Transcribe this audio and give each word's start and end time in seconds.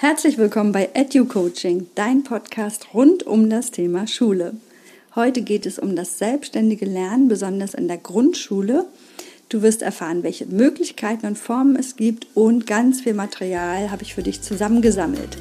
Herzlich 0.00 0.38
willkommen 0.38 0.70
bei 0.70 0.90
EduCoaching, 0.94 1.88
dein 1.96 2.22
Podcast 2.22 2.94
rund 2.94 3.24
um 3.24 3.50
das 3.50 3.72
Thema 3.72 4.06
Schule. 4.06 4.54
Heute 5.16 5.42
geht 5.42 5.66
es 5.66 5.80
um 5.80 5.96
das 5.96 6.18
selbstständige 6.18 6.86
Lernen, 6.86 7.26
besonders 7.26 7.74
in 7.74 7.88
der 7.88 7.96
Grundschule. 7.96 8.86
Du 9.48 9.60
wirst 9.62 9.82
erfahren, 9.82 10.22
welche 10.22 10.46
Möglichkeiten 10.46 11.26
und 11.26 11.36
Formen 11.36 11.74
es 11.74 11.96
gibt 11.96 12.28
und 12.34 12.64
ganz 12.64 13.00
viel 13.00 13.14
Material 13.14 13.90
habe 13.90 14.04
ich 14.04 14.14
für 14.14 14.22
dich 14.22 14.40
zusammengesammelt. 14.40 15.36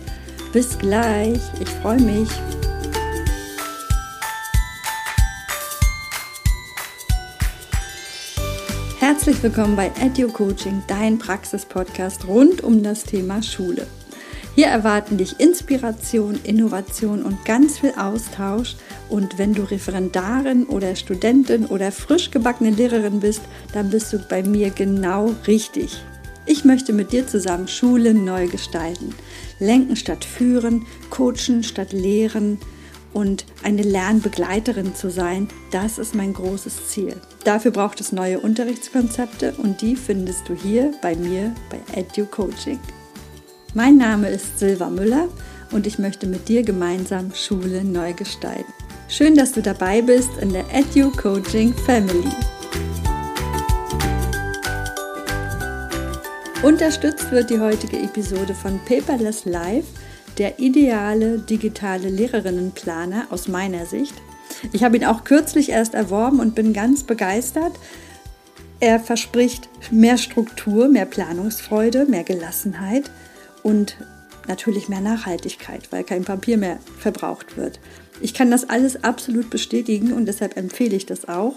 Bis 0.53 0.79
gleich, 0.79 1.39
ich 1.61 1.69
freue 1.69 2.01
mich. 2.01 2.29
Herzlich 8.99 9.43
willkommen 9.43 9.75
bei 9.75 9.91
EduCoaching, 10.01 10.81
dein 10.87 11.19
Praxis-Podcast 11.19 12.27
rund 12.27 12.63
um 12.63 12.81
das 12.81 13.03
Thema 13.03 13.43
Schule. 13.43 13.85
Hier 14.57 14.69
erwarten 14.69 15.19
dich 15.19 15.39
Inspiration, 15.39 16.39
Innovation 16.43 17.21
und 17.21 17.45
ganz 17.45 17.77
viel 17.77 17.93
Austausch. 17.95 18.75
Und 19.07 19.37
wenn 19.37 19.53
du 19.53 19.61
Referendarin 19.61 20.65
oder 20.65 20.95
Studentin 20.95 21.67
oder 21.67 21.91
frisch 21.91 22.31
gebackene 22.31 22.71
Lehrerin 22.71 23.19
bist, 23.19 23.41
dann 23.73 23.91
bist 23.91 24.11
du 24.11 24.17
bei 24.17 24.41
mir 24.41 24.71
genau 24.71 25.35
richtig. 25.45 26.01
Ich 26.47 26.65
möchte 26.65 26.91
mit 26.91 27.11
dir 27.11 27.27
zusammen 27.27 27.67
Schulen 27.67 28.25
neu 28.25 28.47
gestalten. 28.47 29.13
Lenken 29.59 29.95
statt 29.95 30.25
führen, 30.25 30.87
coachen 31.11 31.61
statt 31.61 31.93
lehren 31.93 32.57
und 33.13 33.45
eine 33.61 33.83
Lernbegleiterin 33.83 34.95
zu 34.95 35.11
sein, 35.11 35.49
das 35.69 35.99
ist 35.99 36.15
mein 36.15 36.33
großes 36.33 36.87
Ziel. 36.87 37.15
Dafür 37.43 37.69
braucht 37.69 38.01
es 38.01 38.11
neue 38.11 38.39
Unterrichtskonzepte 38.39 39.53
und 39.59 39.83
die 39.83 39.95
findest 39.95 40.49
du 40.49 40.55
hier 40.55 40.93
bei 41.03 41.15
mir 41.15 41.53
bei 41.69 41.79
Edu 41.95 42.25
Coaching. 42.25 42.79
Mein 43.77 43.97
Name 43.97 44.29
ist 44.29 44.57
Silva 44.57 44.89
Müller 44.89 45.27
und 45.71 45.85
ich 45.85 45.99
möchte 45.99 46.25
mit 46.25 46.49
dir 46.49 46.63
gemeinsam 46.63 47.31
Schule 47.35 47.83
neu 47.83 48.11
gestalten. 48.13 48.73
Schön, 49.07 49.35
dass 49.35 49.51
du 49.51 49.61
dabei 49.61 50.01
bist 50.01 50.31
in 50.41 50.51
der 50.51 50.65
Edu 50.73 51.11
Coaching 51.11 51.75
Family. 51.85 52.27
Unterstützt 56.63 57.31
wird 57.31 57.51
die 57.51 57.59
heutige 57.59 57.99
Episode 57.99 58.55
von 58.55 58.79
Paperless 58.83 59.45
Live, 59.45 59.85
der 60.39 60.57
ideale 60.57 61.37
digitale 61.37 62.09
Lehrerinnenplaner 62.09 63.27
aus 63.29 63.47
meiner 63.47 63.85
Sicht. 63.85 64.15
Ich 64.73 64.83
habe 64.83 64.97
ihn 64.97 65.05
auch 65.05 65.23
kürzlich 65.23 65.69
erst 65.69 65.93
erworben 65.93 66.39
und 66.39 66.55
bin 66.55 66.73
ganz 66.73 67.03
begeistert. 67.03 67.73
Er 68.79 68.99
verspricht 68.99 69.69
mehr 69.91 70.17
Struktur, 70.17 70.89
mehr 70.89 71.05
Planungsfreude, 71.05 72.05
mehr 72.05 72.23
Gelassenheit 72.23 73.11
und 73.67 73.97
natürlich 74.47 74.87
mehr 74.87 75.01
Nachhaltigkeit, 75.01 75.91
weil 75.91 76.05
kein 76.05 76.23
Papier 76.23 76.57
mehr 76.57 76.79
verbraucht 76.99 77.57
wird. 77.57 77.81
Ich 78.21 78.33
kann 78.33 78.49
das 78.49 78.69
alles 78.69 79.03
absolut 79.03 79.49
bestätigen 79.49 80.13
und 80.13 80.25
deshalb 80.25 80.55
empfehle 80.55 80.95
ich 80.95 81.05
das 81.05 81.27
auch. 81.27 81.55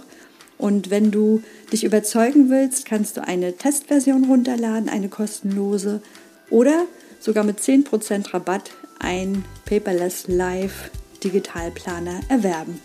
Und 0.59 0.91
wenn 0.91 1.13
du 1.13 1.41
dich 1.73 1.85
überzeugen 1.85 2.51
willst, 2.51 2.85
kannst 2.85 3.17
du 3.17 3.25
eine 3.25 3.57
Testversion 3.57 4.25
runterladen, 4.25 4.89
eine 4.89 5.09
kostenlose 5.09 6.03
oder 6.51 6.87
sogar 7.21 7.45
mit 7.45 7.61
10% 7.61 8.35
Rabatt 8.35 8.73
ein 8.99 9.45
Paperless 9.65 10.27
Live 10.27 10.91
Digitalplaner 11.23 12.21
erwerben. 12.29 12.81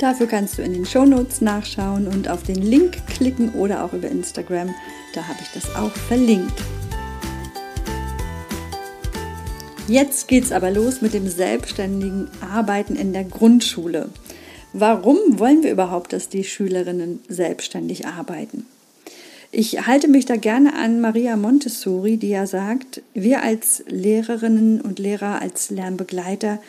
Dafür 0.00 0.26
kannst 0.26 0.58
du 0.58 0.62
in 0.62 0.72
den 0.72 0.86
Shownotes 0.86 1.40
nachschauen 1.40 2.08
und 2.08 2.28
auf 2.28 2.42
den 2.42 2.60
Link 2.60 3.06
klicken 3.06 3.54
oder 3.54 3.84
auch 3.84 3.92
über 3.92 4.08
Instagram. 4.08 4.74
Da 5.14 5.28
habe 5.28 5.38
ich 5.40 5.48
das 5.54 5.76
auch 5.76 5.92
verlinkt. 5.92 6.60
Jetzt 9.90 10.28
geht's 10.28 10.52
aber 10.52 10.70
los 10.70 11.02
mit 11.02 11.14
dem 11.14 11.28
selbstständigen 11.28 12.28
Arbeiten 12.40 12.94
in 12.94 13.12
der 13.12 13.24
Grundschule. 13.24 14.08
Warum 14.72 15.18
wollen 15.40 15.64
wir 15.64 15.72
überhaupt, 15.72 16.12
dass 16.12 16.28
die 16.28 16.44
Schülerinnen 16.44 17.18
selbstständig 17.26 18.06
arbeiten? 18.06 18.66
Ich 19.50 19.88
halte 19.88 20.06
mich 20.06 20.26
da 20.26 20.36
gerne 20.36 20.74
an 20.74 21.00
Maria 21.00 21.34
Montessori, 21.34 22.18
die 22.18 22.28
ja 22.28 22.46
sagt, 22.46 23.02
wir 23.14 23.42
als 23.42 23.82
Lehrerinnen 23.88 24.80
und 24.80 25.00
Lehrer, 25.00 25.42
als 25.42 25.70
Lernbegleiter 25.70 26.60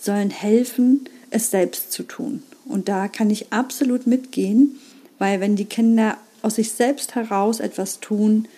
sollen 0.00 0.30
helfen, 0.30 1.06
es 1.28 1.50
selbst 1.50 1.92
zu 1.92 2.04
tun. 2.04 2.42
Und 2.64 2.88
da 2.88 3.08
kann 3.08 3.28
ich 3.28 3.52
absolut 3.52 4.06
mitgehen, 4.06 4.80
weil 5.18 5.40
wenn 5.40 5.54
die 5.54 5.66
Kinder 5.66 6.16
aus 6.40 6.54
sich 6.54 6.72
selbst 6.72 7.14
heraus 7.14 7.60
etwas 7.60 8.00
tun, 8.00 8.48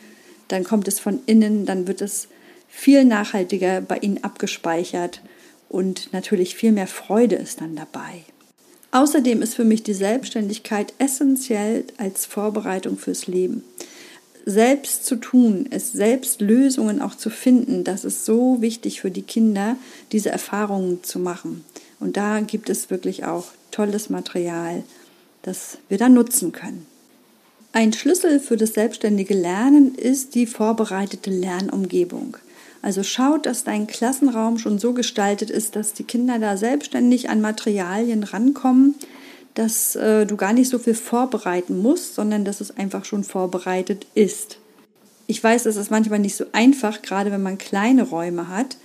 dann 0.46 0.62
kommt 0.62 0.86
es 0.86 1.00
von 1.00 1.18
innen, 1.26 1.66
dann 1.66 1.88
wird 1.88 2.00
es 2.00 2.28
viel 2.74 3.04
nachhaltiger 3.04 3.82
bei 3.82 3.98
ihnen 3.98 4.24
abgespeichert 4.24 5.20
und 5.68 6.12
natürlich 6.12 6.56
viel 6.56 6.72
mehr 6.72 6.86
Freude 6.88 7.36
ist 7.36 7.60
dann 7.60 7.76
dabei. 7.76 8.24
Außerdem 8.90 9.40
ist 9.40 9.54
für 9.54 9.64
mich 9.64 9.82
die 9.82 9.94
Selbstständigkeit 9.94 10.92
essentiell 10.98 11.84
als 11.98 12.26
Vorbereitung 12.26 12.98
fürs 12.98 13.26
Leben. 13.26 13.62
Selbst 14.44 15.06
zu 15.06 15.16
tun, 15.16 15.66
es 15.70 15.92
selbst 15.92 16.40
Lösungen 16.40 17.00
auch 17.00 17.14
zu 17.14 17.30
finden, 17.30 17.84
das 17.84 18.04
ist 18.04 18.24
so 18.24 18.60
wichtig 18.60 19.00
für 19.00 19.10
die 19.10 19.22
Kinder, 19.22 19.76
diese 20.10 20.30
Erfahrungen 20.30 21.04
zu 21.04 21.20
machen. 21.20 21.64
Und 22.00 22.16
da 22.16 22.40
gibt 22.40 22.68
es 22.68 22.90
wirklich 22.90 23.24
auch 23.24 23.44
tolles 23.70 24.10
Material, 24.10 24.82
das 25.42 25.78
wir 25.88 25.98
dann 25.98 26.14
nutzen 26.14 26.52
können. 26.52 26.86
Ein 27.72 27.92
Schlüssel 27.92 28.40
für 28.40 28.56
das 28.56 28.74
selbstständige 28.74 29.34
Lernen 29.34 29.94
ist 29.94 30.34
die 30.34 30.46
vorbereitete 30.46 31.30
Lernumgebung. 31.30 32.36
Also 32.82 33.04
schaut, 33.04 33.46
dass 33.46 33.62
dein 33.62 33.86
Klassenraum 33.86 34.58
schon 34.58 34.80
so 34.80 34.92
gestaltet 34.92 35.50
ist, 35.50 35.76
dass 35.76 35.92
die 35.92 36.02
Kinder 36.02 36.40
da 36.40 36.56
selbstständig 36.56 37.30
an 37.30 37.40
Materialien 37.40 38.24
rankommen, 38.24 38.96
dass 39.54 39.94
äh, 39.94 40.26
du 40.26 40.36
gar 40.36 40.52
nicht 40.52 40.68
so 40.68 40.80
viel 40.80 40.94
vorbereiten 40.94 41.78
musst, 41.80 42.16
sondern 42.16 42.44
dass 42.44 42.60
es 42.60 42.76
einfach 42.76 43.04
schon 43.04 43.22
vorbereitet 43.22 44.06
ist. 44.14 44.58
Ich 45.28 45.42
weiß, 45.42 45.66
es 45.66 45.76
ist 45.76 45.92
manchmal 45.92 46.18
nicht 46.18 46.34
so 46.34 46.46
einfach, 46.52 47.02
gerade 47.02 47.30
wenn 47.30 47.42
man 47.42 47.56
kleine 47.56 48.02
Räume 48.02 48.48
hat, 48.48 48.76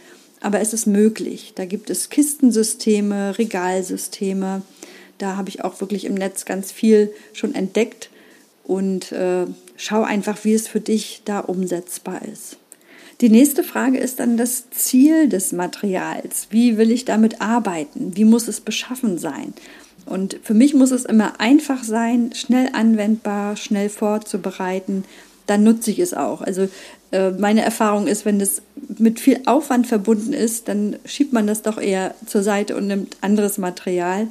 aber 0.41 0.59
es 0.59 0.73
ist 0.73 0.85
möglich. 0.85 1.53
Da 1.55 1.65
gibt 1.65 1.89
es 1.89 2.09
Kistensysteme, 2.09 3.37
Regalsysteme. 3.39 4.61
Da 5.17 5.35
habe 5.35 5.49
ich 5.49 5.63
auch 5.63 5.81
wirklich 5.81 6.05
im 6.05 6.13
Netz 6.13 6.45
ganz 6.45 6.71
viel 6.71 7.11
schon 7.33 7.55
entdeckt 7.55 8.11
und 8.63 9.11
äh, 9.11 9.47
schau 9.75 10.03
einfach, 10.03 10.43
wie 10.43 10.53
es 10.53 10.67
für 10.67 10.81
dich 10.81 11.23
da 11.25 11.39
umsetzbar 11.39 12.21
ist. 12.23 12.57
Die 13.19 13.29
nächste 13.29 13.63
Frage 13.63 13.97
ist 13.97 14.19
dann 14.19 14.37
das 14.37 14.69
Ziel 14.69 15.27
des 15.27 15.51
Materials. 15.51 16.47
Wie 16.51 16.77
will 16.77 16.91
ich 16.91 17.03
damit 17.03 17.41
arbeiten? 17.41 18.15
Wie 18.15 18.25
muss 18.25 18.47
es 18.47 18.61
beschaffen 18.61 19.17
sein? 19.17 19.53
Und 20.05 20.39
für 20.43 20.53
mich 20.53 20.75
muss 20.75 20.91
es 20.91 21.03
immer 21.03 21.39
einfach 21.39 21.83
sein, 21.83 22.31
schnell 22.33 22.69
anwendbar, 22.73 23.57
schnell 23.57 23.89
vorzubereiten. 23.89 25.03
Dann 25.47 25.63
nutze 25.63 25.89
ich 25.89 25.99
es 25.99 26.13
auch. 26.13 26.41
Also 26.41 26.69
äh, 27.11 27.31
meine 27.31 27.61
Erfahrung 27.61 28.05
ist, 28.05 28.23
wenn 28.23 28.37
das 28.37 28.61
mit 28.99 29.19
viel 29.19 29.41
Aufwand 29.45 29.87
verbunden 29.87 30.33
ist, 30.33 30.67
dann 30.67 30.97
schiebt 31.05 31.33
man 31.33 31.47
das 31.47 31.63
doch 31.63 31.79
eher 31.79 32.13
zur 32.25 32.43
Seite 32.43 32.77
und 32.77 32.87
nimmt 32.87 33.17
anderes 33.21 33.57
Material, 33.57 34.27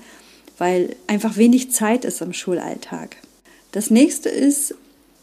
weil 0.59 0.95
einfach 1.09 1.37
wenig 1.37 1.73
Zeit 1.73 2.05
ist 2.05 2.23
im 2.23 2.33
Schulalltag. 2.33 3.17
Das 3.73 3.91
nächste 3.91 4.29
ist, 4.29 4.75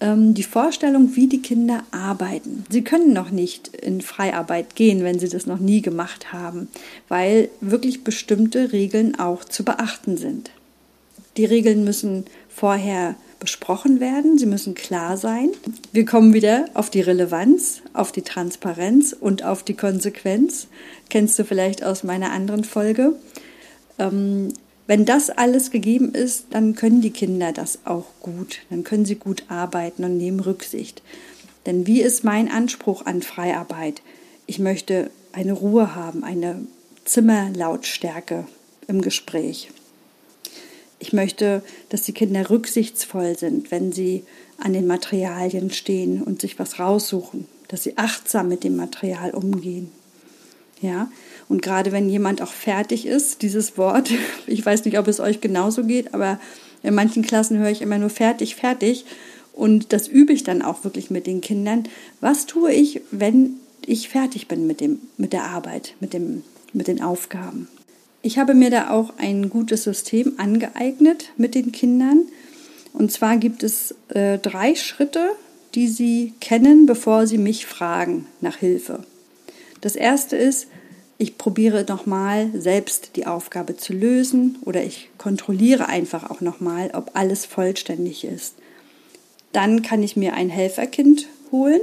ähm, 0.03 0.34
die 0.34 0.44
Vorstellung, 0.44 1.16
wie 1.16 1.28
die 1.28 1.41
Kinder 1.41 1.84
arbeiten. 1.91 2.66
Sie 2.69 2.84
können 2.84 3.14
noch 3.14 3.31
nicht 3.31 3.69
in 3.69 4.02
Freiarbeit 4.02 4.75
gehen, 4.75 5.03
wenn 5.03 5.18
sie 5.18 5.30
das 5.30 5.46
noch 5.46 5.59
nie 5.59 5.81
gemacht 5.81 6.34
haben, 6.34 6.68
weil 7.08 7.50
wirklich 7.62 8.03
bestimmte 8.03 8.74
Regeln 8.74 9.18
auch 9.18 9.46
zu 9.46 9.63
beachten 9.63 10.18
sind. 10.18 10.52
Die 11.38 11.46
Regeln 11.46 11.86
müssen 11.86 12.25
vorher 12.50 13.16
besprochen 13.40 14.00
werden, 14.00 14.38
sie 14.38 14.46
müssen 14.46 14.75
klar 14.75 15.18
sein. 15.18 15.50
Wir 15.94 16.06
kommen 16.06 16.34
wieder 16.34 16.66
auf 16.74 16.90
die 16.90 17.02
Relevanz, 17.02 17.81
auf 17.94 18.12
die 18.12 18.22
Transparenz 18.22 19.16
und 19.18 19.44
auf 19.44 19.63
die 19.63 19.74
Konsequenz. 19.74 20.68
Kennst 21.10 21.39
du 21.39 21.45
vielleicht 21.45 21.83
aus 21.83 22.04
meiner 22.04 22.31
anderen 22.31 22.66
Folge. 22.66 23.16
Ähm, 24.00 24.50
wenn 24.85 25.06
das 25.06 25.30
alles 25.30 25.71
gegeben 25.71 26.13
ist, 26.13 26.47
dann 26.51 26.75
können 26.75 27.01
die 27.01 27.12
Kinder 27.12 27.53
das 27.53 27.80
auch 27.85 28.06
gut. 28.21 28.59
Dann 28.69 28.83
können 28.83 29.06
sie 29.06 29.15
gut 29.15 29.45
arbeiten 29.47 30.03
und 30.03 30.18
nehmen 30.18 30.39
Rücksicht. 30.39 31.01
Denn 31.65 31.88
wie 31.88 32.01
ist 32.01 32.24
mein 32.24 32.51
Anspruch 32.51 33.06
an 33.06 33.21
Freiarbeit? 33.21 34.01
Ich 34.45 34.59
möchte 34.59 35.09
eine 35.31 35.53
Ruhe 35.53 35.95
haben, 35.95 36.24
eine 36.24 36.68
Zimmerlautstärke 37.06 38.45
im 38.88 39.01
Gespräch. 39.01 39.69
Ich 41.00 41.13
möchte, 41.13 41.63
dass 41.89 42.03
die 42.03 42.13
Kinder 42.13 42.50
rücksichtsvoll 42.50 43.38
sind, 43.38 43.71
wenn 43.71 43.91
sie 43.91 44.24
an 44.57 44.74
den 44.74 44.88
Materialien 44.88 45.69
stehen 45.71 46.21
und 46.21 46.41
sich 46.41 46.59
was 46.59 46.80
raussuchen, 46.80 47.47
dass 47.68 47.83
sie 47.83 47.97
achtsam 47.97 48.47
mit 48.47 48.63
dem 48.63 48.75
Material 48.75 49.31
umgehen. 49.31 49.91
Ja, 50.81 51.09
und 51.50 51.62
gerade 51.62 51.92
wenn 51.92 52.10
jemand 52.10 52.42
auch 52.42 52.51
fertig 52.51 53.06
ist, 53.06 53.42
dieses 53.42 53.78
Wort, 53.78 54.10
ich 54.48 54.66
weiß 54.66 54.86
nicht, 54.86 54.98
ob 54.98 55.07
es 55.07 55.19
euch 55.19 55.42
genauso 55.42 55.84
geht, 55.84 56.13
aber 56.13 56.40
in 56.84 56.94
manchen 56.94 57.24
Klassen 57.24 57.60
höre 57.60 57.69
ich 57.69 57.81
immer 57.81 57.98
nur 57.98 58.10
fertig, 58.10 58.56
fertig. 58.56 59.06
Und 59.54 59.94
das 59.94 60.07
übe 60.07 60.34
ich 60.34 60.44
dann 60.44 60.62
auch 60.62 60.84
wirklich 60.84 61.12
mit 61.12 61.28
den 61.28 61.40
Kindern. 61.40 61.84
Was 62.19 62.45
tue 62.48 62.74
ich, 62.74 63.01
wenn 63.12 63.57
ich 63.86 64.10
fertig 64.10 64.48
bin 64.48 64.68
mit, 64.68 64.81
dem, 64.81 65.00
mit 65.18 65.34
der 65.34 65.45
Arbeit, 65.45 65.95
mit, 66.00 66.13
dem, 66.13 66.44
mit 66.74 66.88
den 66.88 67.01
Aufgaben. 67.01 67.68
Ich 68.22 68.38
habe 68.38 68.54
mir 68.54 68.69
da 68.69 68.90
auch 68.90 69.13
ein 69.18 69.50
gutes 69.50 69.84
System 69.84 70.34
angeeignet 70.38 71.31
mit 71.38 71.56
den 71.56 71.72
Kindern. 71.72 72.24
Und 72.94 73.12
zwar 73.12 73.38
gibt 73.38 73.63
es 73.63 73.95
äh, 74.10 74.38
drei 74.38 74.75
Schritte, 74.75 75.30
die 75.75 75.88
sie 75.88 76.34
kennen, 76.40 76.86
bevor 76.86 77.28
sie 77.28 77.38
mich 77.38 77.66
fragen 77.66 78.28
nach 78.40 78.57
Hilfe. 78.57 79.04
Das 79.81 79.95
erste 79.95 80.38
ist, 80.38 80.68
ich 81.18 81.38
probiere 81.38 81.86
nochmal 81.88 82.50
selbst 82.54 83.15
die 83.15 83.27
Aufgabe 83.27 83.77
zu 83.77 83.94
lösen 83.94 84.57
oder 84.65 84.83
ich 84.83 85.10
kontrolliere 85.18 85.88
einfach 85.88 86.30
auch 86.30 86.42
nochmal, 86.42 86.92
ob 86.94 87.12
alles 87.13 87.45
vollständig 87.45 88.25
ist. 88.25 88.56
Dann 89.51 89.83
kann 89.83 90.01
ich 90.01 90.15
mir 90.15 90.33
ein 90.33 90.50
Helferkind 90.50 91.27
holen, 91.51 91.81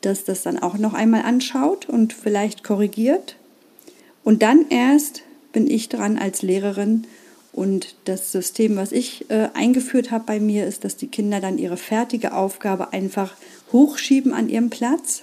das 0.00 0.24
das 0.24 0.42
dann 0.42 0.58
auch 0.58 0.78
noch 0.78 0.94
einmal 0.94 1.22
anschaut 1.22 1.88
und 1.88 2.12
vielleicht 2.12 2.64
korrigiert. 2.64 3.36
Und 4.22 4.42
dann 4.42 4.66
erst 4.70 5.22
bin 5.52 5.68
ich 5.68 5.88
dran 5.88 6.18
als 6.18 6.42
Lehrerin 6.42 7.06
und 7.52 7.96
das 8.04 8.30
System, 8.30 8.76
was 8.76 8.92
ich 8.92 9.28
äh, 9.30 9.48
eingeführt 9.54 10.10
habe 10.10 10.24
bei 10.24 10.40
mir, 10.40 10.66
ist, 10.66 10.84
dass 10.84 10.96
die 10.96 11.08
Kinder 11.08 11.40
dann 11.40 11.58
ihre 11.58 11.76
fertige 11.76 12.32
Aufgabe 12.32 12.92
einfach 12.92 13.34
hochschieben 13.72 14.32
an 14.32 14.48
ihrem 14.48 14.70
Platz. 14.70 15.22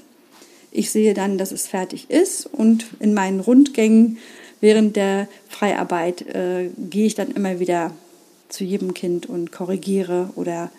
Ich 0.72 0.92
sehe 0.92 1.14
dann, 1.14 1.38
dass 1.38 1.52
es 1.52 1.68
fertig 1.68 2.10
ist 2.10 2.46
und 2.46 2.86
in 3.00 3.14
meinen 3.14 3.40
Rundgängen 3.40 4.18
während 4.62 4.96
der 4.96 5.28
Freiarbeit 5.50 6.22
äh, 6.22 6.70
gehe 6.78 7.06
ich 7.06 7.16
dann 7.16 7.32
immer 7.32 7.60
wieder 7.60 7.92
zu 8.50 8.64
jedem 8.64 8.94
Kind 8.94 9.28
und 9.28 9.52
korrigiere 9.52 10.30
oder 10.36 10.72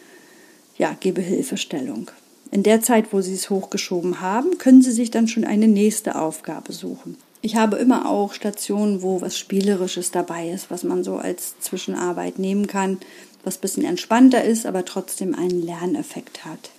ja, 0.77 0.97
gebe 0.99 1.21
Hilfestellung. 1.21 2.11
In 2.51 2.63
der 2.63 2.81
Zeit, 2.81 3.13
wo 3.13 3.21
Sie 3.21 3.35
es 3.35 3.51
hochgeschoben 3.51 4.21
haben, 4.21 4.59
können 4.59 4.81
Sie 4.81 4.93
sich 4.93 5.11
dann 5.11 5.29
schon 5.29 5.45
eine 5.45 5.69
nächste 5.69 6.19
Aufgabe 6.19 6.73
suchen. 6.73 7.17
Ich 7.41 7.57
habe 7.57 7.77
immer 7.77 8.09
auch 8.09 8.33
Stationen, 8.33 9.03
wo 9.03 9.21
was 9.21 9.37
Spielerisches 9.39 10.11
dabei 10.11 10.49
ist, 10.51 10.71
was 10.71 10.83
man 10.83 11.05
so 11.05 11.17
als 11.17 11.59
Zwischenarbeit 11.61 12.39
nehmen 12.39 12.67
kann, 12.67 12.99
was 13.45 13.59
ein 13.59 13.61
bisschen 13.61 13.85
entspannter 13.85 14.43
ist, 14.43 14.67
aber 14.67 14.85
trotzdem 14.85 15.35
einen 15.35 15.63
Lerneffekt 15.63 16.45
hat. 16.45 16.71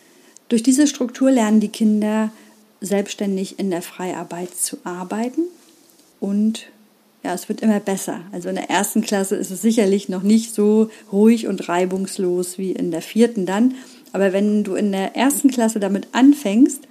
Durch 0.50 0.64
diese 0.64 0.88
Struktur 0.88 1.32
lernen 1.32 1.60
die 1.60 1.70
Kinder 1.70 2.32
selbstständig 2.82 3.60
in 3.60 3.70
der 3.70 3.82
Freiarbeit 3.82 4.56
zu 4.56 4.78
arbeiten 4.84 5.42
und 6.20 6.68
ja, 7.24 7.34
es 7.34 7.50
wird 7.50 7.60
immer 7.62 7.82
besser. 7.82 8.22
Also 8.32 8.48
in 8.48 8.56
der 8.56 8.70
ersten 8.70 9.02
Klasse 9.02 9.36
ist 9.36 9.52
es 9.52 9.62
sicherlich 9.62 10.08
noch 10.08 10.24
nicht 10.24 10.54
so 10.54 10.90
ruhig 11.12 11.48
und 11.48 11.68
reibungslos 11.68 12.58
wie 12.58 12.72
in 12.72 12.92
der 12.92 13.02
vierten 13.02 13.46
dann, 13.46 13.76
aber 14.14 14.34
wenn 14.34 14.64
du 14.64 14.76
in 14.76 14.92
der 14.92 15.16
ersten 15.16 15.50
Klasse 15.50 15.80
damit 15.80 16.08
anfängst, 16.14 16.84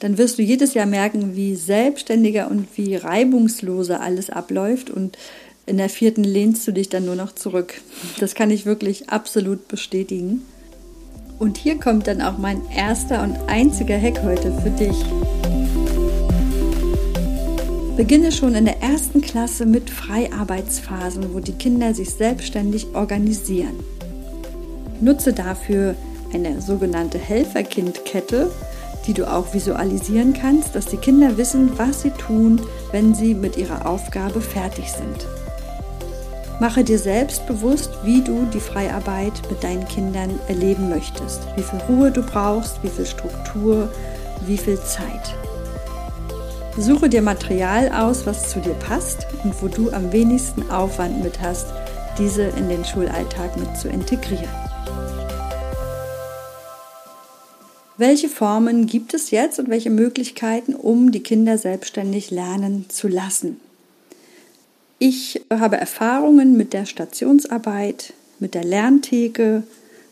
dann 0.00 0.18
wirst 0.18 0.38
du 0.38 0.42
jedes 0.42 0.74
Jahr 0.74 0.86
merken, 0.86 1.36
wie 1.36 1.54
selbstständiger 1.54 2.50
und 2.50 2.66
wie 2.76 2.96
reibungsloser 2.96 4.00
alles 4.00 4.28
abläuft 4.28 4.90
und 4.90 5.16
in 5.64 5.78
der 5.78 5.88
vierten 5.88 6.22
lehnst 6.22 6.66
du 6.66 6.72
dich 6.72 6.88
dann 6.88 7.06
nur 7.06 7.16
noch 7.16 7.34
zurück. 7.34 7.80
Das 8.20 8.34
kann 8.34 8.50
ich 8.50 8.66
wirklich 8.66 9.08
absolut 9.08 9.66
bestätigen. 9.68 10.42
Und 11.38 11.58
hier 11.58 11.78
kommt 11.78 12.06
dann 12.06 12.22
auch 12.22 12.38
mein 12.38 12.62
erster 12.74 13.22
und 13.22 13.36
einziger 13.46 14.00
Hack 14.00 14.22
heute 14.22 14.52
für 14.62 14.70
dich. 14.70 14.96
Beginne 17.96 18.30
schon 18.30 18.54
in 18.54 18.66
der 18.66 18.82
ersten 18.82 19.20
Klasse 19.20 19.64
mit 19.64 19.88
Freiarbeitsphasen, 19.88 21.34
wo 21.34 21.40
die 21.40 21.52
Kinder 21.52 21.94
sich 21.94 22.10
selbstständig 22.10 22.88
organisieren. 22.94 23.80
Nutze 25.00 25.32
dafür 25.32 25.94
eine 26.32 26.60
sogenannte 26.60 27.18
Helferkindkette, 27.18 28.50
die 29.06 29.14
du 29.14 29.30
auch 29.30 29.54
visualisieren 29.54 30.34
kannst, 30.34 30.74
dass 30.74 30.86
die 30.86 30.96
Kinder 30.96 31.36
wissen, 31.38 31.78
was 31.78 32.02
sie 32.02 32.10
tun, 32.10 32.60
wenn 32.92 33.14
sie 33.14 33.34
mit 33.34 33.56
ihrer 33.56 33.86
Aufgabe 33.86 34.40
fertig 34.40 34.90
sind. 34.90 35.45
Mache 36.58 36.84
dir 36.84 36.98
selbst 36.98 37.46
bewusst, 37.46 37.90
wie 38.02 38.22
du 38.22 38.46
die 38.46 38.60
Freiarbeit 38.60 39.34
mit 39.50 39.62
deinen 39.62 39.86
Kindern 39.88 40.40
erleben 40.48 40.88
möchtest, 40.88 41.42
wie 41.54 41.62
viel 41.62 41.78
Ruhe 41.88 42.10
du 42.10 42.22
brauchst, 42.22 42.82
wie 42.82 42.88
viel 42.88 43.04
Struktur, 43.04 43.92
wie 44.46 44.56
viel 44.56 44.78
Zeit. 44.80 45.34
Suche 46.78 47.10
dir 47.10 47.20
Material 47.20 47.90
aus, 47.90 48.24
was 48.24 48.48
zu 48.48 48.60
dir 48.60 48.72
passt 48.74 49.26
und 49.44 49.62
wo 49.62 49.68
du 49.68 49.90
am 49.92 50.12
wenigsten 50.12 50.70
Aufwand 50.70 51.22
mit 51.22 51.42
hast, 51.42 51.66
diese 52.18 52.44
in 52.44 52.70
den 52.70 52.86
Schulalltag 52.86 53.54
mit 53.58 53.76
zu 53.76 53.88
integrieren. 53.88 54.48
Welche 57.98 58.30
Formen 58.30 58.86
gibt 58.86 59.12
es 59.12 59.30
jetzt 59.30 59.58
und 59.58 59.68
welche 59.68 59.90
Möglichkeiten, 59.90 60.74
um 60.74 61.12
die 61.12 61.22
Kinder 61.22 61.58
selbstständig 61.58 62.30
lernen 62.30 62.86
zu 62.88 63.08
lassen? 63.08 63.60
Ich 64.98 65.42
habe 65.50 65.76
Erfahrungen 65.76 66.56
mit 66.56 66.72
der 66.72 66.86
Stationsarbeit, 66.86 68.14
mit 68.38 68.54
der 68.54 68.64
Lerntheke, 68.64 69.62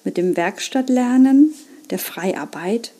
mit 0.04 0.18
dem 0.18 0.36
Werkstattlernen, 0.36 1.54
der 1.90 1.98
Freiarbeit 1.98 2.92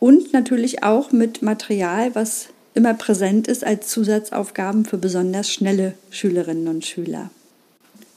und 0.00 0.32
natürlich 0.32 0.82
auch 0.82 1.12
mit 1.12 1.42
Material, 1.42 2.14
was 2.14 2.48
immer 2.74 2.94
präsent 2.94 3.48
ist 3.48 3.64
als 3.64 3.88
Zusatzaufgaben 3.88 4.84
für 4.84 4.98
besonders 4.98 5.50
schnelle 5.52 5.94
Schülerinnen 6.10 6.68
und 6.68 6.86
Schüler. 6.86 7.30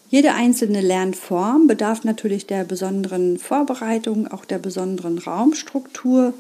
Jede 0.10 0.34
einzelne 0.34 0.82
Lernform 0.82 1.68
bedarf 1.68 2.04
natürlich 2.04 2.48
der 2.48 2.64
besonderen 2.64 3.38
Vorbereitung, 3.38 4.28
auch 4.28 4.44
der 4.44 4.58
besonderen 4.58 5.18
Raumstruktur. 5.18 6.34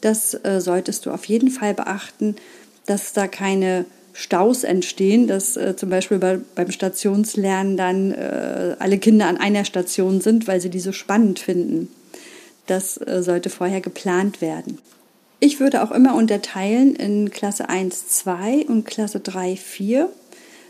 Das 0.00 0.34
äh, 0.44 0.60
solltest 0.60 1.06
du 1.06 1.10
auf 1.10 1.26
jeden 1.26 1.50
Fall 1.50 1.72
beachten, 1.72 2.36
dass 2.86 3.12
da 3.12 3.28
keine 3.28 3.84
Staus 4.12 4.64
entstehen, 4.64 5.26
dass 5.26 5.56
äh, 5.56 5.74
zum 5.76 5.90
Beispiel 5.90 6.18
bei, 6.18 6.38
beim 6.54 6.70
Stationslernen 6.70 7.76
dann 7.76 8.12
äh, 8.12 8.76
alle 8.78 8.98
Kinder 8.98 9.26
an 9.26 9.38
einer 9.38 9.64
Station 9.64 10.20
sind, 10.20 10.46
weil 10.46 10.60
sie 10.60 10.70
die 10.70 10.80
so 10.80 10.92
spannend 10.92 11.38
finden. 11.38 11.88
Das 12.66 12.98
äh, 12.98 13.22
sollte 13.22 13.50
vorher 13.50 13.80
geplant 13.80 14.40
werden. 14.40 14.78
Ich 15.40 15.58
würde 15.58 15.82
auch 15.82 15.90
immer 15.90 16.14
unterteilen 16.14 16.94
in 16.94 17.30
Klasse 17.30 17.68
1, 17.68 18.08
2 18.08 18.66
und 18.68 18.84
Klasse 18.84 19.20
3, 19.20 19.56
4, 19.56 20.08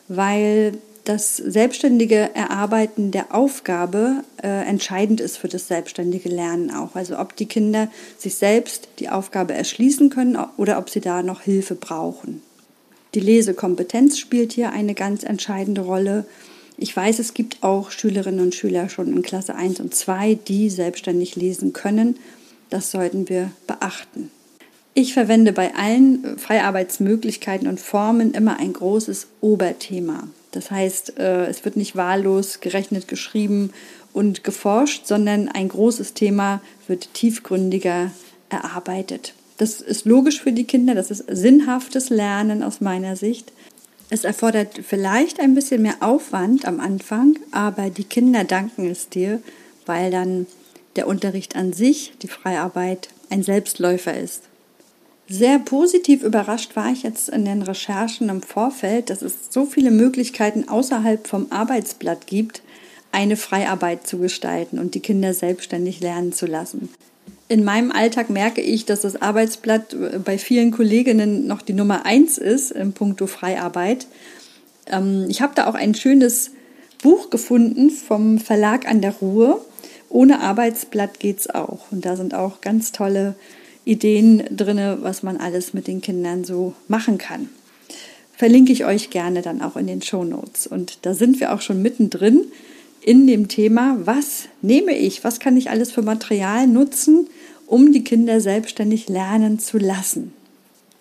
weil 0.09 0.73
das 1.05 1.37
selbstständige 1.37 2.31
Erarbeiten 2.35 3.11
der 3.11 3.35
Aufgabe 3.35 4.23
äh, 4.43 4.67
entscheidend 4.67 5.21
ist 5.21 5.37
für 5.37 5.49
das 5.49 5.67
selbstständige 5.67 6.29
Lernen 6.29 6.71
auch. 6.71 6.95
Also 6.95 7.19
ob 7.19 7.37
die 7.37 7.47
Kinder 7.47 7.89
sich 8.17 8.37
selbst 8.37 8.89
die 8.99 9.09
Aufgabe 9.09 9.53
erschließen 9.53 10.11
können 10.11 10.39
oder 10.57 10.79
ob 10.79 10.91
sie 10.91 11.01
da 11.01 11.23
noch 11.23 11.43
Hilfe 11.43 11.75
brauchen. 11.75 12.41
Die 13.15 13.21
Lesekompetenz 13.21 14.19
spielt 14.19 14.53
hier 14.53 14.73
eine 14.73 14.95
ganz 14.95 15.23
entscheidende 15.23 15.83
Rolle. 15.83 16.25
Ich 16.79 16.97
weiß, 16.97 17.19
es 17.19 17.35
gibt 17.35 17.63
auch 17.63 17.91
Schülerinnen 17.91 18.41
und 18.41 18.55
Schüler 18.55 18.89
schon 18.89 19.09
in 19.09 19.23
Klasse 19.23 19.55
1 19.55 19.81
und 19.81 19.95
2, 19.95 20.35
die 20.35 20.71
selbstständig 20.71 21.37
lesen 21.37 21.75
können. 21.75 22.17
Das 22.71 22.91
sollten 22.91 23.29
wir 23.29 23.51
beachten. 23.67 24.31
Ich 24.95 25.13
verwende 25.13 25.53
bei 25.53 25.75
allen 25.75 26.39
Freiarbeitsmöglichkeiten 26.39 27.69
und 27.69 27.81
Formen 27.81 28.33
immer 28.33 28.59
ein 28.59 28.73
großes 28.73 29.27
Oberthema. 29.41 30.29
Das 30.51 30.71
heißt, 30.71 31.19
äh, 31.19 31.47
es 31.47 31.65
wird 31.65 31.77
nicht 31.77 31.97
wahllos 31.97 32.61
gerechnet, 32.61 33.09
geschrieben 33.09 33.73
und 34.13 34.45
geforscht, 34.45 35.07
sondern 35.07 35.49
ein 35.49 35.69
großes 35.69 36.15
Thema 36.15 36.63
wird 36.89 37.13
tiefgründiger 37.15 38.11
erarbeitet. 38.51 39.35
Das 39.63 39.81
ist 39.81 40.07
logisch 40.07 40.43
für 40.43 40.51
die 40.51 40.65
Kinder, 40.65 40.97
das 40.97 41.13
ist 41.13 41.25
sinnhaftes 41.29 42.11
Lernen 42.11 42.65
aus 42.65 42.81
meiner 42.81 43.15
Sicht. 43.15 43.53
Es 44.11 44.25
erfordert 44.25 44.81
vielleicht 44.83 45.39
ein 45.39 45.55
bisschen 45.55 45.83
mehr 45.83 45.99
Aufwand 46.01 46.65
am 46.65 46.81
Anfang, 46.81 47.39
aber 47.53 47.89
die 47.89 48.03
Kinder 48.03 48.43
danken 48.43 48.91
es 48.91 49.09
dir, 49.09 49.41
weil 49.87 50.11
dann 50.11 50.49
der 50.97 51.07
Unterricht 51.07 51.55
an 51.55 51.73
sich, 51.73 52.13
die 52.23 52.27
Freiarbeit, 52.27 53.09
ein 53.31 53.45
Selbstläufer 53.45 54.19
ist. 54.19 54.43
Sehr 55.29 55.61
positiv 55.61 56.25
überrascht 56.25 56.75
war 56.75 56.91
ich 56.91 57.05
jetzt 57.05 57.29
in 57.29 57.45
den 57.45 57.63
Recherchen 57.63 58.31
im 58.31 58.43
Vorfeld, 58.43 59.11
dass 59.11 59.23
es 59.23 59.35
so 59.51 59.65
viele 59.65 59.93
Möglichkeiten 59.93 60.69
außerhalb 60.69 61.29
vom 61.29 61.47
Arbeitsblatt 61.51 62.27
gibt, 62.27 62.63
eine 63.13 63.37
Freiarbeit 63.37 64.09
zu 64.09 64.19
gestalten 64.19 64.81
und 64.81 64.97
die 64.97 65.01
Kinder 65.01 65.33
selbstständig 65.33 66.01
lernen 66.01 66.33
zu 66.33 66.47
lassen. 66.47 66.89
In 67.53 67.65
meinem 67.65 67.93
Alltag 67.93 68.31
merke 68.31 68.63
ich, 68.63 68.87
dass 68.87 69.03
das 69.03 69.21
Arbeitsblatt 69.21 69.95
bei 70.25 70.39
vielen 70.39 70.71
Kolleginnen 70.71 71.47
noch 71.47 71.61
die 71.61 71.75
Nummer 71.75 72.07
eins 72.07 72.39
ist 72.39 72.71
im 72.71 72.95
Punkto 72.95 73.27
Freiarbeit. 73.27 74.07
Ähm, 74.87 75.27
ich 75.29 75.43
habe 75.43 75.53
da 75.55 75.67
auch 75.67 75.75
ein 75.75 75.95
schönes 75.95 76.53
Buch 77.03 77.29
gefunden 77.29 77.91
vom 77.91 78.39
Verlag 78.39 78.89
an 78.89 79.03
der 79.03 79.13
Ruhe. 79.17 79.61
Ohne 80.09 80.41
Arbeitsblatt 80.41 81.21
geht's 81.21 81.51
auch. 81.51 81.81
Und 81.91 82.07
da 82.07 82.17
sind 82.17 82.33
auch 82.33 82.63
ganz 82.63 82.91
tolle 82.91 83.35
Ideen 83.85 84.45
drin, 84.51 85.01
was 85.03 85.23
man 85.23 85.37
alles 85.37 85.75
mit 85.75 85.89
den 85.89 86.01
Kindern 86.01 86.45
so 86.45 86.73
machen 86.89 87.19
kann. 87.19 87.51
Verlinke 88.35 88.73
ich 88.73 88.87
euch 88.87 89.11
gerne 89.11 89.43
dann 89.43 89.61
auch 89.61 89.77
in 89.77 89.87
den 89.87 90.01
Show 90.01 90.25
Notes. 90.25 90.67
Und 90.67 91.01
da 91.03 91.13
sind 91.13 91.39
wir 91.39 91.53
auch 91.53 91.61
schon 91.61 91.83
mittendrin 91.83 92.47
in 93.03 93.27
dem 93.27 93.49
Thema, 93.49 93.99
was 94.05 94.49
nehme 94.63 94.97
ich, 94.97 95.23
was 95.23 95.41
kann 95.41 95.57
ich 95.57 95.69
alles 95.69 95.91
für 95.93 96.03
Material 96.03 96.67
nutzen, 96.67 97.27
um 97.73 97.91
die 97.91 98.05
Kinder 98.05 98.39
selbstständig 98.43 99.09
lernen 99.09 99.59
zu 99.59 99.79
lassen. 99.79 100.35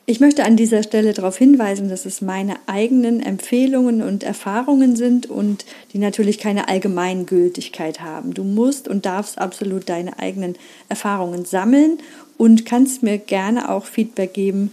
Ich 0.06 0.22
möchte 0.22 0.46
an 0.46 0.56
dieser 0.56 0.84
Stelle 0.84 1.12
darauf 1.12 1.38
hinweisen, 1.38 1.90
dass 1.90 2.06
es 2.06 2.22
meine 2.22 2.56
eigenen 2.66 3.22
Empfehlungen 3.22 4.02
und 4.02 4.24
Erfahrungen 4.24 4.96
sind 4.96 5.30
und 5.30 5.66
die 5.92 5.98
natürlich 5.98 6.38
keine 6.38 6.70
Allgemeingültigkeit 6.70 8.00
haben. 8.00 8.34
Du 8.34 8.46
musst 8.46 8.88
und 8.88 9.06
darfst 9.06 9.38
absolut 9.38 9.90
deine 9.90 10.18
eigenen 10.18 10.56
Erfahrungen 10.88 11.44
sammeln 11.44 11.98
und 12.38 12.66
kannst 12.66 13.04
mir 13.04 13.18
gerne 13.18 13.70
auch 13.70 13.86
Feedback 13.86 14.34
geben, 14.34 14.72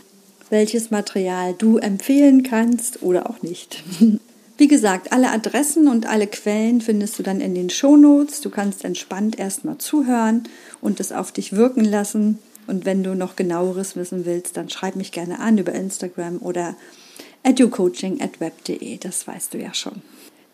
welches 0.51 0.93
Material 0.93 1.55
du 1.59 1.79
empfehlen 1.79 2.45
kannst 2.45 3.03
oder 3.03 3.29
auch 3.29 3.43
nicht. 3.43 3.83
Wie 4.57 4.69
gesagt, 4.69 5.13
alle 5.13 5.31
Adressen 5.31 5.87
und 5.89 6.07
alle 6.07 6.27
Quellen 6.29 6.81
findest 6.81 7.19
du 7.19 7.23
dann 7.25 7.41
in 7.41 7.55
den 7.55 7.71
Shownotes. 7.71 8.41
Du 8.41 8.51
kannst 8.51 8.85
entspannt 8.85 9.39
erstmal 9.39 9.79
zuhören 9.79 10.45
und 10.81 11.01
es 11.01 11.13
auf 11.13 11.33
dich 11.33 11.53
wirken 11.53 11.85
lassen. 11.85 12.39
Und 12.67 12.85
wenn 12.85 13.03
du 13.03 13.15
noch 13.15 13.37
genaueres 13.37 13.97
wissen 13.97 14.27
willst, 14.27 14.57
dann 14.57 14.69
schreib 14.69 14.97
mich 14.97 15.13
gerne 15.13 15.41
an 15.41 15.59
über 15.59 15.73
Instagram 15.73 16.39
oder 16.39 16.77
educoaching@web.de. 17.43 18.99
Das 18.99 19.27
weißt 19.27 19.55
du 19.55 19.59
ja 19.59 19.73
schon. 19.73 20.03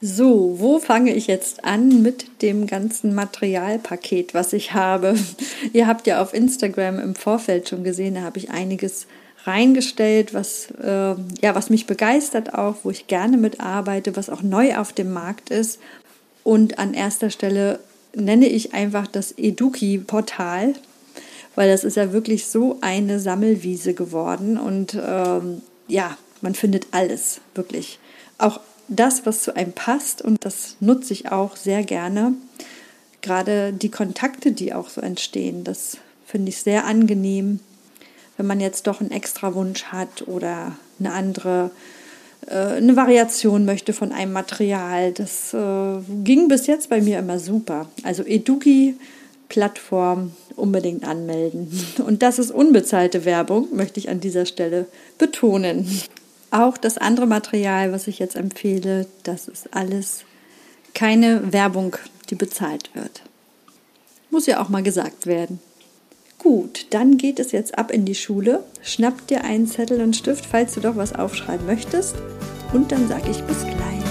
So, 0.01 0.57
wo 0.59 0.81
fange 0.81 1.15
ich 1.15 1.29
jetzt 1.29 1.65
an 1.65 2.03
mit 2.03 2.43
dem 2.43 2.67
ganzen 2.67 3.15
Materialpaket, 3.15 4.35
was 4.35 4.53
ich 4.53 4.75
habe? 4.75 5.15
Ihr 5.73 5.87
habt 5.87 6.07
ja 6.07 6.21
auf 6.21 6.35
Instagram 6.35 6.99
im 6.99 7.15
Vorfeld 7.15 7.69
schon 7.69 7.85
gesehen, 7.85 8.17
da 8.17 8.21
habe 8.21 8.39
ich 8.39 8.51
einiges 8.51 9.07
reingestellt, 9.45 10.35
was, 10.35 10.71
äh, 10.73 11.15
ja, 11.43 11.55
was 11.55 11.71
mich 11.71 11.87
begeistert 11.87 12.55
auch, 12.55 12.77
wo 12.83 12.91
ich 12.91 13.07
gerne 13.07 13.37
mitarbeite, 13.37 14.17
was 14.17 14.31
auch 14.31 14.43
neu 14.43 14.77
auf 14.77 14.93
dem 14.93 15.13
Markt 15.13 15.51
ist. 15.51 15.81
Und 16.43 16.79
an 16.79 16.93
erster 16.93 17.31
Stelle 17.31 17.79
nenne 18.15 18.47
ich 18.47 18.75
einfach 18.75 19.07
das 19.07 19.33
Eduki-Portal, 19.33 20.75
weil 21.55 21.69
das 21.71 21.85
ist 21.85 21.97
ja 21.97 22.13
wirklich 22.13 22.47
so 22.47 22.79
eine 22.81 23.21
Sammelwiese 23.21 23.95
geworden. 23.95 24.59
Und 24.59 24.95
ähm, 25.01 25.63
ja, 25.89 26.17
man 26.41 26.55
findet 26.55 26.89
alles, 26.93 27.41
wirklich. 27.55 27.99
Auch 28.39 28.61
das, 28.89 29.25
was 29.27 29.43
zu 29.43 29.57
einem 29.57 29.73
passt 29.73 30.23
und 30.23 30.45
das 30.45 30.77
nutze 30.81 31.13
ich 31.13 31.33
auch 31.33 31.57
sehr 31.57 31.83
gerne. 31.83 32.35
Gerade 33.23 33.73
die 33.73 33.91
Kontakte, 33.91 34.53
die 34.53 34.75
auch 34.75 34.91
so 34.91 35.01
entstehen, 35.01 35.65
das 35.65 35.97
finde 36.27 36.51
ich 36.51 36.59
sehr 36.59 36.85
angenehm 36.85 37.61
wenn 38.37 38.47
man 38.47 38.61
jetzt 38.61 38.87
doch 38.87 39.01
einen 39.01 39.11
extra 39.11 39.55
Wunsch 39.55 39.85
hat 39.85 40.27
oder 40.27 40.77
eine 40.99 41.13
andere 41.13 41.71
eine 42.51 42.97
Variation 42.97 43.65
möchte 43.65 43.93
von 43.93 44.13
einem 44.13 44.33
Material. 44.33 45.13
Das 45.13 45.55
äh, 45.55 45.99
ging 46.25 46.49
bis 46.49 46.67
jetzt 46.67 46.91
bei 46.91 47.01
mir 47.01 47.19
immer 47.19 47.39
super. 47.39 47.87
Also 48.03 48.23
Eduki 48.25 48.97
Plattform 49.49 50.33
unbedingt 50.57 51.05
anmelden. 51.05 51.71
Und 52.07 52.23
das 52.23 52.39
ist 52.39 52.51
unbezahlte 52.51 53.25
Werbung, 53.25 53.69
möchte 53.73 54.01
ich 54.01 54.09
an 54.09 54.21
dieser 54.21 54.47
Stelle 54.47 54.87
betonen. 55.19 55.87
Auch 56.51 56.77
das 56.77 56.99
andere 56.99 57.27
Material, 57.27 57.93
was 57.93 58.07
ich 58.07 58.19
jetzt 58.19 58.37
empfehle, 58.37 59.07
das 59.25 59.49
ist 59.49 59.75
alles 59.75 60.25
keine 60.95 61.53
Werbung, 61.53 61.97
die 62.31 62.37
bezahlt 62.37 62.91
wird. 62.95 63.23
Muss 64.31 64.47
ja 64.47 64.63
auch 64.63 64.69
mal 64.69 64.83
gesagt 64.83 65.27
werden. 65.27 65.61
Gut, 66.45 66.89
dann 66.91 67.17
geht 67.17 67.39
es 67.41 67.53
jetzt 67.53 67.79
ab 67.79 67.91
in 67.91 68.05
die 68.05 68.15
Schule. 68.15 68.65
Schnapp 68.83 69.27
dir 69.29 69.45
einen 69.45 69.67
Zettel 69.67 70.03
und 70.03 70.15
Stift, 70.15 70.45
falls 70.45 70.75
du 70.75 70.81
doch 70.81 70.95
was 70.95 71.15
aufschreiben 71.15 71.65
möchtest. 71.65 72.17
Und 72.75 72.93
dann 72.93 73.09
sage 73.09 73.31
ich 73.31 73.43
bis 73.45 73.63
gleich. 73.63 74.05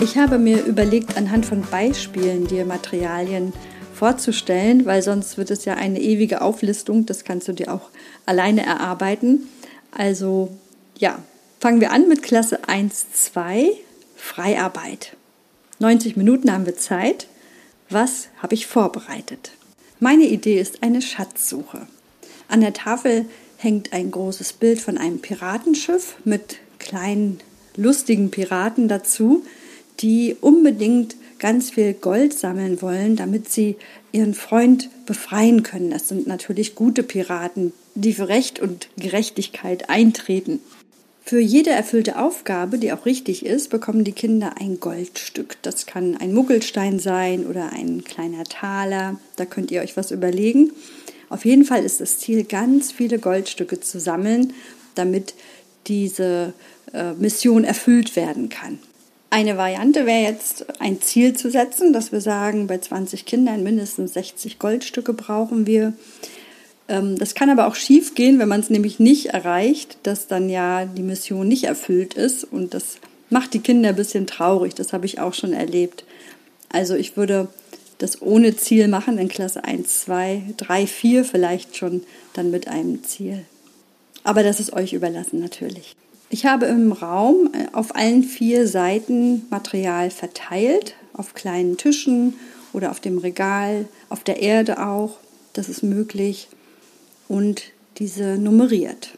Ich 0.00 0.18
habe 0.18 0.38
mir 0.38 0.64
überlegt, 0.64 1.16
anhand 1.16 1.46
von 1.46 1.62
Beispielen 1.62 2.48
dir 2.48 2.64
Materialien 2.64 3.52
vorzustellen, 3.94 4.84
weil 4.84 5.00
sonst 5.00 5.38
wird 5.38 5.52
es 5.52 5.64
ja 5.64 5.74
eine 5.74 6.00
ewige 6.00 6.40
Auflistung. 6.40 7.06
Das 7.06 7.22
kannst 7.22 7.46
du 7.46 7.52
dir 7.52 7.72
auch 7.72 7.90
alleine 8.26 8.66
erarbeiten. 8.66 9.48
Also 9.92 10.50
ja, 10.98 11.20
fangen 11.60 11.80
wir 11.80 11.92
an 11.92 12.08
mit 12.08 12.24
Klasse 12.24 12.68
1, 12.68 13.12
2, 13.12 13.70
Freiarbeit. 14.16 15.16
90 15.78 16.16
Minuten 16.16 16.52
haben 16.52 16.66
wir 16.66 16.76
Zeit. 16.76 17.28
Was 17.92 18.28
habe 18.38 18.54
ich 18.54 18.66
vorbereitet? 18.66 19.50
Meine 20.00 20.24
Idee 20.24 20.58
ist 20.58 20.82
eine 20.82 21.02
Schatzsuche. 21.02 21.86
An 22.48 22.62
der 22.62 22.72
Tafel 22.72 23.26
hängt 23.58 23.92
ein 23.92 24.10
großes 24.10 24.54
Bild 24.54 24.80
von 24.80 24.96
einem 24.96 25.18
Piratenschiff 25.18 26.16
mit 26.24 26.56
kleinen 26.78 27.40
lustigen 27.76 28.30
Piraten 28.30 28.88
dazu, 28.88 29.44
die 30.00 30.36
unbedingt 30.40 31.16
ganz 31.38 31.72
viel 31.72 31.92
Gold 31.92 32.32
sammeln 32.32 32.80
wollen, 32.80 33.16
damit 33.16 33.50
sie 33.50 33.76
ihren 34.10 34.32
Freund 34.32 34.88
befreien 35.04 35.62
können. 35.62 35.90
Das 35.90 36.08
sind 36.08 36.26
natürlich 36.26 36.74
gute 36.74 37.02
Piraten, 37.02 37.74
die 37.94 38.14
für 38.14 38.28
Recht 38.28 38.58
und 38.58 38.88
Gerechtigkeit 38.96 39.90
eintreten. 39.90 40.60
Für 41.24 41.40
jede 41.40 41.70
erfüllte 41.70 42.18
Aufgabe, 42.18 42.78
die 42.78 42.92
auch 42.92 43.06
richtig 43.06 43.46
ist, 43.46 43.70
bekommen 43.70 44.04
die 44.04 44.12
Kinder 44.12 44.54
ein 44.58 44.80
Goldstück. 44.80 45.56
Das 45.62 45.86
kann 45.86 46.16
ein 46.16 46.34
Muckelstein 46.34 46.98
sein 46.98 47.46
oder 47.46 47.72
ein 47.72 48.02
kleiner 48.04 48.44
Taler. 48.44 49.18
Da 49.36 49.44
könnt 49.44 49.70
ihr 49.70 49.82
euch 49.82 49.96
was 49.96 50.10
überlegen. 50.10 50.72
Auf 51.28 51.44
jeden 51.44 51.64
Fall 51.64 51.84
ist 51.84 52.00
das 52.00 52.18
Ziel, 52.18 52.44
ganz 52.44 52.92
viele 52.92 53.18
Goldstücke 53.18 53.80
zu 53.80 54.00
sammeln, 54.00 54.52
damit 54.94 55.34
diese 55.86 56.52
äh, 56.92 57.12
Mission 57.14 57.64
erfüllt 57.64 58.16
werden 58.16 58.48
kann. 58.48 58.78
Eine 59.30 59.56
Variante 59.56 60.04
wäre 60.04 60.30
jetzt 60.30 60.66
ein 60.78 61.00
Ziel 61.00 61.34
zu 61.34 61.50
setzen, 61.50 61.94
dass 61.94 62.12
wir 62.12 62.20
sagen, 62.20 62.66
bei 62.66 62.76
20 62.76 63.24
Kindern 63.24 63.62
mindestens 63.62 64.12
60 64.12 64.58
Goldstücke 64.58 65.14
brauchen 65.14 65.66
wir. 65.66 65.94
Ähm, 66.88 67.18
das 67.18 67.34
kann 67.34 67.50
aber 67.50 67.66
auch 67.66 67.74
schief 67.74 68.14
gehen, 68.14 68.38
wenn 68.38 68.48
man 68.48 68.60
es 68.60 68.70
nämlich 68.70 68.98
nicht 68.98 69.26
erreicht, 69.26 69.98
dass 70.02 70.26
dann 70.26 70.48
ja 70.48 70.84
die 70.84 71.02
Mission 71.02 71.48
nicht 71.48 71.64
erfüllt 71.64 72.14
ist 72.14 72.44
und 72.44 72.74
das 72.74 72.98
macht 73.30 73.54
die 73.54 73.60
Kinder 73.60 73.90
ein 73.90 73.96
bisschen 73.96 74.26
traurig. 74.26 74.74
Das 74.74 74.92
habe 74.92 75.06
ich 75.06 75.20
auch 75.20 75.34
schon 75.34 75.52
erlebt. 75.52 76.04
Also 76.68 76.94
ich 76.94 77.16
würde 77.16 77.48
das 77.98 78.20
ohne 78.20 78.56
Ziel 78.56 78.88
machen 78.88 79.18
in 79.18 79.28
Klasse 79.28 79.64
1, 79.64 80.02
2, 80.02 80.42
3, 80.56 80.86
4 80.86 81.24
vielleicht 81.24 81.76
schon 81.76 82.02
dann 82.34 82.50
mit 82.50 82.68
einem 82.68 83.04
Ziel. 83.04 83.44
Aber 84.24 84.42
das 84.42 84.60
ist 84.60 84.72
euch 84.72 84.92
überlassen 84.92 85.40
natürlich. 85.40 85.96
Ich 86.30 86.46
habe 86.46 86.66
im 86.66 86.92
Raum 86.92 87.50
äh, 87.52 87.66
auf 87.74 87.94
allen 87.94 88.24
vier 88.24 88.66
Seiten 88.66 89.42
Material 89.50 90.10
verteilt, 90.10 90.94
auf 91.12 91.34
kleinen 91.34 91.76
Tischen 91.76 92.34
oder 92.72 92.90
auf 92.90 93.00
dem 93.00 93.18
Regal, 93.18 93.86
auf 94.08 94.24
der 94.24 94.40
Erde 94.40 94.82
auch. 94.84 95.18
Das 95.52 95.68
ist 95.68 95.82
möglich 95.82 96.48
und 97.28 97.62
diese 97.98 98.38
nummeriert. 98.38 99.10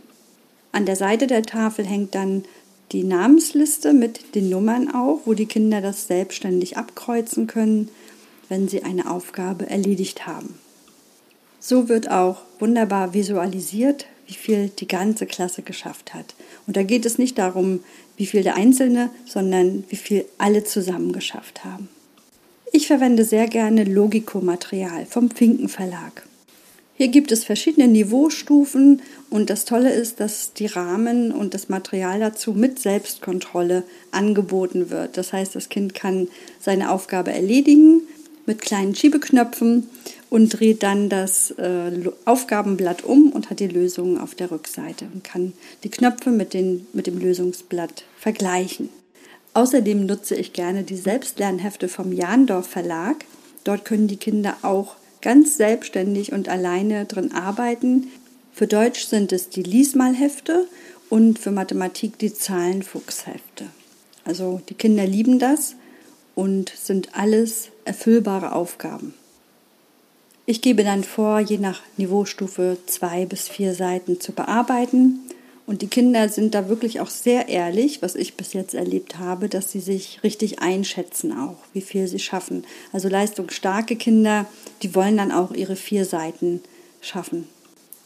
An 0.73 0.87
der 0.87 0.97
Seite 0.97 1.27
der 1.27 1.43
Tafel 1.43 1.87
hängt 1.87 2.15
dann 2.15 2.45
die 2.93 3.05
Namensliste 3.05 3.93
mit 3.93 4.35
den 4.35 4.51
Nummern 4.51 4.93
auf, 4.93 5.21
wo 5.25 5.35
die 5.35 5.47
Kinder 5.47 5.81
das 5.81 6.07
selbstständig 6.07 6.77
abkreuzen 6.77 7.47
können, 7.47 7.89
wenn 8.49 8.69
sie 8.69 8.83
eine 8.83 9.11
Aufgabe 9.11 9.69
erledigt 9.69 10.27
haben. 10.27 10.55
So 11.61 11.89
wird 11.89 12.11
auch 12.11 12.43
wunderbar 12.59 13.15
visualisiert, 13.15 14.07
wie 14.27 14.35
viel 14.35 14.69
die 14.69 14.89
ganze 14.89 15.27
Klasse 15.27 15.63
geschafft 15.63 16.15
hat. 16.15 16.35
Und 16.67 16.77
da 16.77 16.83
geht 16.83 17.07
es 17.07 17.19
nicht 17.19 17.39
darum, 17.39 17.81
wie 18.17 18.27
viel 18.27 18.43
der 18.43 18.57
Einzelne, 18.57 19.11
sondern 19.27 19.85
wie 19.89 19.97
viel 19.97 20.25
alle 20.39 20.65
zusammen 20.65 21.13
geschafft 21.13 21.65
haben. 21.65 21.89
Ich 22.73 22.87
verwende 22.87 23.25
sehr 23.25 23.47
gerne 23.47 23.85
Logikomaterial 23.85 25.07
vom 25.07 25.31
Finken 25.31 25.69
Verlag. 25.69 26.27
Hier 26.97 27.09
gibt 27.09 27.33
es 27.33 27.45
verschiedene 27.45 27.89
Niveaustufen 27.89 29.03
und 29.29 29.51
das 29.51 29.65
Tolle 29.65 29.93
ist, 29.93 30.21
dass 30.21 30.53
die 30.53 30.67
Rahmen 30.67 31.33
und 31.33 31.53
das 31.53 31.69
Material 31.69 32.21
dazu 32.21 32.53
mit 32.53 32.79
Selbstkontrolle 32.79 33.83
angeboten 34.13 34.91
wird. 34.91 35.17
Das 35.17 35.33
heißt, 35.33 35.57
das 35.57 35.69
Kind 35.69 35.95
kann 35.95 36.29
seine 36.61 36.93
Aufgabe 36.93 37.33
erledigen 37.33 38.03
mit 38.47 38.61
kleinen 38.61 38.95
Schiebeknöpfen 38.95 39.89
und 40.31 40.51
dreht 40.51 40.85
dann 40.85 41.09
das 41.09 41.51
äh, 41.53 41.91
Aufgabenblatt 42.27 43.03
um 43.03 43.33
und 43.33 43.51
hat 43.51 43.59
die 43.59 43.67
Lösung 43.67 44.21
auf 44.21 44.37
der 44.37 44.53
Rückseite 44.53 45.07
und 45.13 45.25
kann 45.25 45.53
die 45.83 45.91
Knöpfe 45.91 46.31
mit, 46.31 46.55
den, 46.55 46.87
mit 46.93 47.09
dem 47.09 47.19
Lösungsblatt 47.19 48.05
vergleichen. 48.19 48.89
Außerdem 49.53 50.07
nutze 50.07 50.37
ich 50.37 50.53
gerne 50.53 50.85
die 50.85 50.97
Selbstlernhefte 50.97 51.89
vom 51.89 52.13
Jahndorf 52.13 52.69
Verlag. 52.69 53.25
Dort 53.65 53.85
können 53.85 54.07
die 54.07 54.17
Kinder 54.17 54.57
auch 54.63 54.97
ganz 55.25 55.57
selbstständig 55.57 56.33
und 56.33 56.49
alleine 56.51 57.07
drin 57.07 57.33
arbeiten. 57.33 58.09
Für 58.53 58.67
Deutsch 58.67 59.07
sind 59.07 59.33
es 59.33 59.49
die 59.49 59.63
Liesmalhefte 59.63 60.69
und 61.09 61.39
für 61.39 61.51
Mathematik 61.51 62.19
die 62.19 62.33
Zahlenfuchshefte. 62.33 63.65
Also 64.25 64.61
die 64.69 64.75
Kinder 64.75 65.07
lieben 65.07 65.39
das 65.39 65.77
und 66.35 66.69
sind 66.77 67.17
alles 67.17 67.71
erfüllbare 67.87 68.53
Aufgaben. 68.53 69.15
Ich 70.47 70.61
gebe 70.61 70.85
dann 70.85 71.05
vor, 71.05 71.41
je 71.41 71.57
nach 71.57 71.81
Niveaustufe 71.97 72.77
zwei 72.87 73.25
bis 73.25 73.49
vier 73.49 73.75
Seiten 73.75 74.21
zu 74.21 74.33
bearbeiten 74.33 75.21
und 75.67 75.81
die 75.81 75.87
Kinder 75.87 76.29
sind 76.29 76.55
da 76.55 76.69
wirklich 76.69 77.01
auch 77.01 77.09
sehr 77.09 77.49
ehrlich, 77.49 78.03
was 78.03 78.17
ich 78.17 78.35
bis 78.35 78.53
jetzt 78.53 78.75
erlebt 78.75 79.19
habe, 79.19 79.49
dass 79.49 79.73
sie 79.73 79.81
sich 79.81 80.21
richtig 80.23 80.59
einschätzen 80.59 81.33
auch, 81.33 81.57
wie 81.73 81.81
viel 81.81 82.07
sie 82.07 82.19
schaffen. 82.19 82.65
Also 82.93 83.09
leistungsstarke 83.09 83.97
Kinder, 83.97 84.47
die 84.83 84.95
wollen 84.95 85.17
dann 85.17 85.33
auch 85.33 85.53
ihre 85.53 85.77
vier 85.77 86.05
Seiten 86.05 86.61
schaffen. 87.01 87.49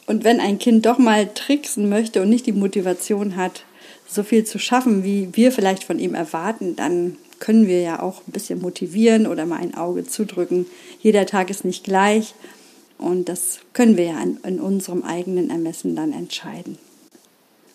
Und 0.05 0.23
wenn 0.23 0.39
ein 0.39 0.57
Kind 0.57 0.85
doch 0.85 0.97
mal 0.97 1.27
tricksen 1.33 1.89
möchte 1.89 2.21
und 2.21 2.29
nicht 2.29 2.45
die 2.45 2.53
Motivation 2.53 3.35
hat, 3.35 3.65
so 4.07 4.23
viel 4.23 4.45
zu 4.45 4.57
schaffen, 4.57 5.03
wie 5.03 5.29
wir 5.33 5.51
vielleicht 5.51 5.83
von 5.83 5.99
ihm 5.99 6.15
erwarten, 6.15 6.77
dann 6.77 7.17
können 7.39 7.67
wir 7.67 7.81
ja 7.81 8.01
auch 8.01 8.21
ein 8.27 8.31
bisschen 8.31 8.61
motivieren 8.61 9.27
oder 9.27 9.45
mal 9.45 9.59
ein 9.59 9.75
Auge 9.75 10.05
zudrücken. 10.05 10.65
Jeder 11.01 11.25
Tag 11.25 11.49
ist 11.49 11.65
nicht 11.65 11.83
gleich 11.83 12.33
und 12.97 13.29
das 13.29 13.59
können 13.73 13.97
wir 13.97 14.05
ja 14.05 14.21
in, 14.21 14.37
in 14.45 14.59
unserem 14.59 15.03
eigenen 15.03 15.49
Ermessen 15.49 15.95
dann 15.95 16.13
entscheiden. 16.13 16.77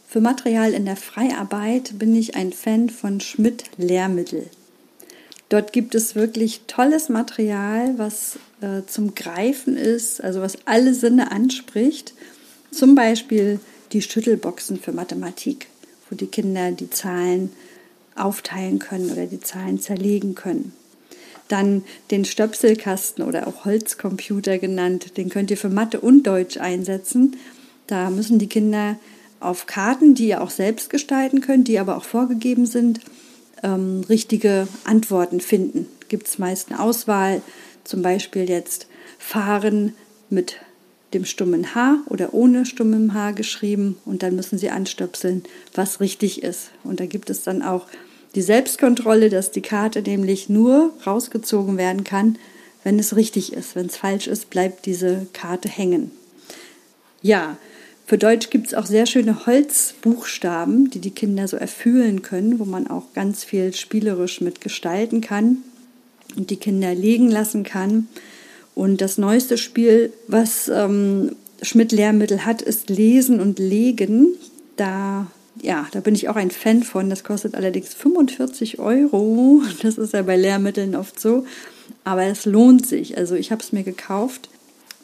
Für 0.09 0.21
Material 0.21 0.73
in 0.73 0.85
der 0.85 0.97
Freiarbeit 0.97 1.99
bin 1.99 2.15
ich 2.15 2.37
ein 2.37 2.53
Fan 2.53 2.89
von 2.91 3.21
Schmidt 3.21 3.65
Lehrmittel. 3.77 4.49
Dort 5.49 5.73
gibt 5.73 5.95
es 5.95 6.15
wirklich 6.15 6.63
tolles 6.67 7.09
Material, 7.09 7.95
was 7.97 8.39
äh, 8.61 8.83
zum 8.87 9.15
Greifen 9.15 9.77
ist, 9.77 10.23
also 10.23 10.41
was 10.41 10.59
alle 10.67 10.95
Sinne 10.95 11.31
anspricht. 11.31 12.15
Zum 12.71 12.95
Beispiel 12.95 13.61
die 13.93 14.03
Schüttelboxen 14.03 14.81
für 14.81 14.93
Mathematik, 14.93 15.67
wo 16.09 16.17
die 16.17 16.27
Kinder 16.27 16.73
die 16.73 16.91
Zahlen 16.91 17.51
aufteilen 18.17 18.79
können 18.79 19.11
oder 19.11 19.27
die 19.27 19.41
Zahlen 19.41 19.81
zerlegen 19.81 20.35
können. 20.35 20.73
Dann 21.49 21.85
den 22.11 22.25
Stöpselkasten 22.25 23.25
oder 23.25 23.47
auch 23.47 23.65
Holzcomputer 23.65 24.59
genannt, 24.59 25.17
den 25.17 25.29
könnt 25.29 25.51
ihr 25.51 25.59
für 25.59 25.69
Mathe 25.69 26.01
und 26.01 26.27
Deutsch 26.27 26.57
einsetzen. 26.57 27.37
Da 27.87 28.11
müssen 28.11 28.39
die 28.39 28.49
Kinder 28.49 28.97
auf 29.45 29.67
Karten, 29.67 30.15
die 30.15 30.29
ihr 30.29 30.43
auch 30.43 30.51
selbst 30.51 30.91
gestalten 30.91 31.41
könnt, 31.41 31.69
die 31.69 31.79
aber 31.79 31.97
auch 31.97 32.05
vorgegeben 32.05 32.67
sind, 32.67 33.01
ähm, 33.63 34.03
richtige 34.09 34.69
Antworten 34.85 35.41
finden. 35.41 35.87
Gibt 36.09 36.27
es 36.29 36.39
meist 36.39 36.71
eine 36.71 36.81
Auswahl, 36.81 37.43
zum 37.85 38.03
Beispiel 38.03 38.49
jetzt 38.49 38.87
fahren 39.19 39.95
mit 40.31 40.57
dem 41.15 41.25
stummen 41.25 41.75
H 41.75 41.99
oder 42.09 42.35
ohne 42.35 42.67
stummem 42.67 43.15
H 43.15 43.33
geschrieben 43.33 43.97
und 44.05 44.23
dann 44.23 44.35
müssen 44.37 44.59
Sie 44.59 44.71
anstöpseln, 44.71 45.45
was 45.75 46.01
richtig 46.01 46.43
ist. 46.43 46.71
Und 46.83 47.01
da 47.01 47.07
gibt 47.07 47.31
es 47.31 47.43
dann 47.43 47.63
auch 47.63 47.87
die 48.35 48.43
Selbstkontrolle, 48.43 49.31
dass 49.31 49.53
die 49.53 49.63
Karte 49.63 50.03
nämlich 50.03 50.49
nur 50.49 50.93
rausgezogen 51.07 51.79
werden 51.79 52.05
kann, 52.05 52.37
wenn 52.83 52.99
es 52.99 53.17
richtig 53.17 53.53
ist. 53.53 53.77
Wenn 53.77 53.87
es 53.87 53.97
falsch 53.97 54.27
ist, 54.27 54.51
bleibt 54.51 54.87
diese 54.87 55.27
Karte 55.33 55.69
hängen. 55.69 56.11
Ja, 57.23 57.57
für 58.07 58.19
Deutsch 58.19 58.51
gibt 58.51 58.67
es 58.67 58.75
auch 58.75 58.87
sehr 58.87 59.07
schöne 59.07 59.47
Holzbuchstaben, 59.47 60.91
die 60.91 60.99
die 60.99 61.11
Kinder 61.11 61.49
so 61.49 61.57
erfüllen 61.57 62.21
können, 62.23 62.59
wo 62.59 62.65
man 62.65 62.87
auch 62.87 63.13
ganz 63.15 63.45
viel 63.45 63.75
spielerisch 63.75 64.41
mit 64.41 64.61
gestalten 64.61 65.23
kann 65.23 65.59
und 66.37 66.51
die 66.51 66.57
Kinder 66.57 66.95
legen 66.95 67.31
lassen 67.31 67.63
kann. 67.65 68.09
Und 68.75 69.01
das 69.01 69.17
neueste 69.17 69.57
Spiel, 69.57 70.13
was 70.27 70.69
ähm, 70.69 71.37
Schmidt 71.63 71.93
Lehrmittel 71.93 72.45
hat, 72.45 72.61
ist 72.61 72.91
Lesen 72.91 73.41
und 73.41 73.59
Legen. 73.59 74.29
Da 74.77 75.29
ja, 75.63 75.87
da 75.93 76.01
bin 76.01 76.15
ich 76.15 76.29
auch 76.29 76.37
ein 76.37 76.51
Fan 76.51 76.83
von. 76.83 77.09
Das 77.09 77.25
kostet 77.25 77.55
allerdings 77.55 77.95
45 77.95 78.81
Euro. 78.81 79.63
Das 79.83 79.99
ist 79.99 80.13
ja 80.13 80.23
bei 80.23 80.37
Lehrmitteln 80.37 80.97
oft 80.97 81.19
so. 81.19 81.47
Aber 82.03 82.25
es 82.25 82.45
lohnt 82.45 82.87
sich. 82.87 83.17
Also 83.17 83.35
ich 83.35 83.51
habe 83.51 83.63
es 83.63 83.73
mir 83.73 83.83
gekauft, 83.83 84.49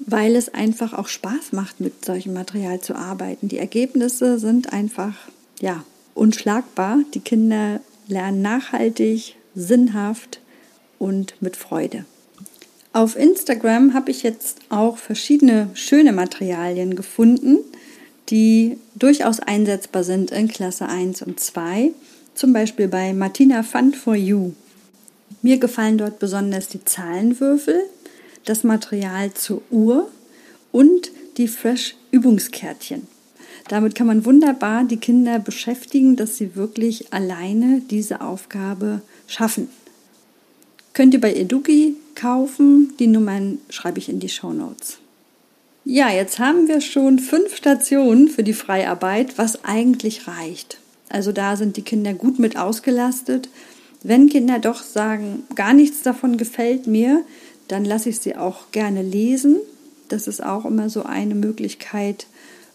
weil 0.06 0.36
es 0.36 0.52
einfach 0.52 0.92
auch 0.94 1.08
Spaß 1.08 1.52
macht, 1.52 1.80
mit 1.80 2.04
solchem 2.04 2.32
Material 2.32 2.80
zu 2.80 2.94
arbeiten. 2.94 3.48
Die 3.48 3.58
Ergebnisse 3.58 4.38
sind 4.38 4.72
einfach, 4.72 5.14
ja, 5.60 5.84
unschlagbar. 6.14 7.00
Die 7.14 7.20
Kinder 7.20 7.80
lernen 8.08 8.42
nachhaltig, 8.42 9.36
sinnhaft 9.54 10.40
und 10.98 11.34
mit 11.40 11.56
Freude. 11.56 12.04
Auf 12.92 13.16
Instagram 13.16 13.94
habe 13.94 14.10
ich 14.10 14.22
jetzt 14.24 14.58
auch 14.68 14.98
verschiedene 14.98 15.70
schöne 15.74 16.12
Materialien 16.12 16.96
gefunden 16.96 17.58
die 18.30 18.78
durchaus 18.94 19.40
einsetzbar 19.40 20.04
sind 20.04 20.30
in 20.30 20.48
Klasse 20.48 20.88
1 20.88 21.22
und 21.22 21.40
2, 21.40 21.90
zum 22.34 22.52
Beispiel 22.52 22.88
bei 22.88 23.12
Martina 23.12 23.62
Fun 23.62 23.92
for 23.92 24.14
You. 24.14 24.52
Mir 25.42 25.58
gefallen 25.58 25.98
dort 25.98 26.18
besonders 26.18 26.68
die 26.68 26.84
Zahlenwürfel, 26.84 27.82
das 28.44 28.64
Material 28.64 29.32
zur 29.34 29.62
Uhr 29.70 30.08
und 30.72 31.10
die 31.36 31.48
Fresh 31.48 31.96
Übungskärtchen. 32.10 33.06
Damit 33.68 33.94
kann 33.94 34.06
man 34.06 34.24
wunderbar 34.24 34.84
die 34.84 34.96
Kinder 34.96 35.38
beschäftigen, 35.38 36.16
dass 36.16 36.36
sie 36.36 36.56
wirklich 36.56 37.12
alleine 37.12 37.82
diese 37.88 38.20
Aufgabe 38.20 39.02
schaffen. 39.26 39.68
Könnt 40.92 41.14
ihr 41.14 41.20
bei 41.20 41.34
Eduki 41.34 41.94
kaufen. 42.14 42.94
Die 42.98 43.06
Nummern 43.06 43.58
schreibe 43.68 43.98
ich 43.98 44.08
in 44.08 44.20
die 44.20 44.28
Show 44.28 44.52
Notes. 44.52 44.98
Ja, 45.84 46.10
jetzt 46.10 46.38
haben 46.38 46.68
wir 46.68 46.80
schon 46.80 47.18
fünf 47.18 47.56
Stationen 47.56 48.28
für 48.28 48.42
die 48.42 48.52
Freiarbeit, 48.52 49.38
was 49.38 49.64
eigentlich 49.64 50.26
reicht. 50.26 50.78
Also 51.08 51.32
da 51.32 51.56
sind 51.56 51.76
die 51.76 51.82
Kinder 51.82 52.12
gut 52.12 52.38
mit 52.38 52.56
ausgelastet. 52.56 53.48
Wenn 54.02 54.28
Kinder 54.28 54.58
doch 54.58 54.82
sagen, 54.82 55.44
gar 55.54 55.72
nichts 55.72 56.02
davon 56.02 56.36
gefällt 56.36 56.86
mir, 56.86 57.22
dann 57.70 57.84
lasse 57.84 58.08
ich 58.08 58.20
sie 58.20 58.36
auch 58.36 58.70
gerne 58.72 59.02
lesen. 59.02 59.56
Das 60.08 60.26
ist 60.26 60.42
auch 60.42 60.64
immer 60.64 60.90
so 60.90 61.04
eine 61.04 61.34
Möglichkeit, 61.34 62.26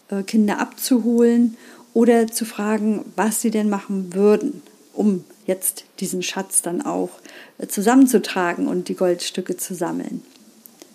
äh, 0.10 0.24
Kinder 0.24 0.60
abzuholen 0.60 1.58
oder 1.94 2.28
zu 2.28 2.46
fragen, 2.46 3.06
was 3.16 3.42
sie 3.42 3.52
denn 3.52 3.70
machen 3.70 4.14
würden, 4.14 4.62
um 4.94 5.24
jetzt 5.46 5.86
diesen 6.00 6.24
Schatz 6.24 6.62
dann 6.62 6.82
auch 6.82 7.10
äh, 7.58 7.68
zusammenzutragen 7.68 8.68
und 8.68 8.88
die 8.88 8.96
Goldstücke 8.96 9.58
zu 9.58 9.76
sammeln. 9.76 10.22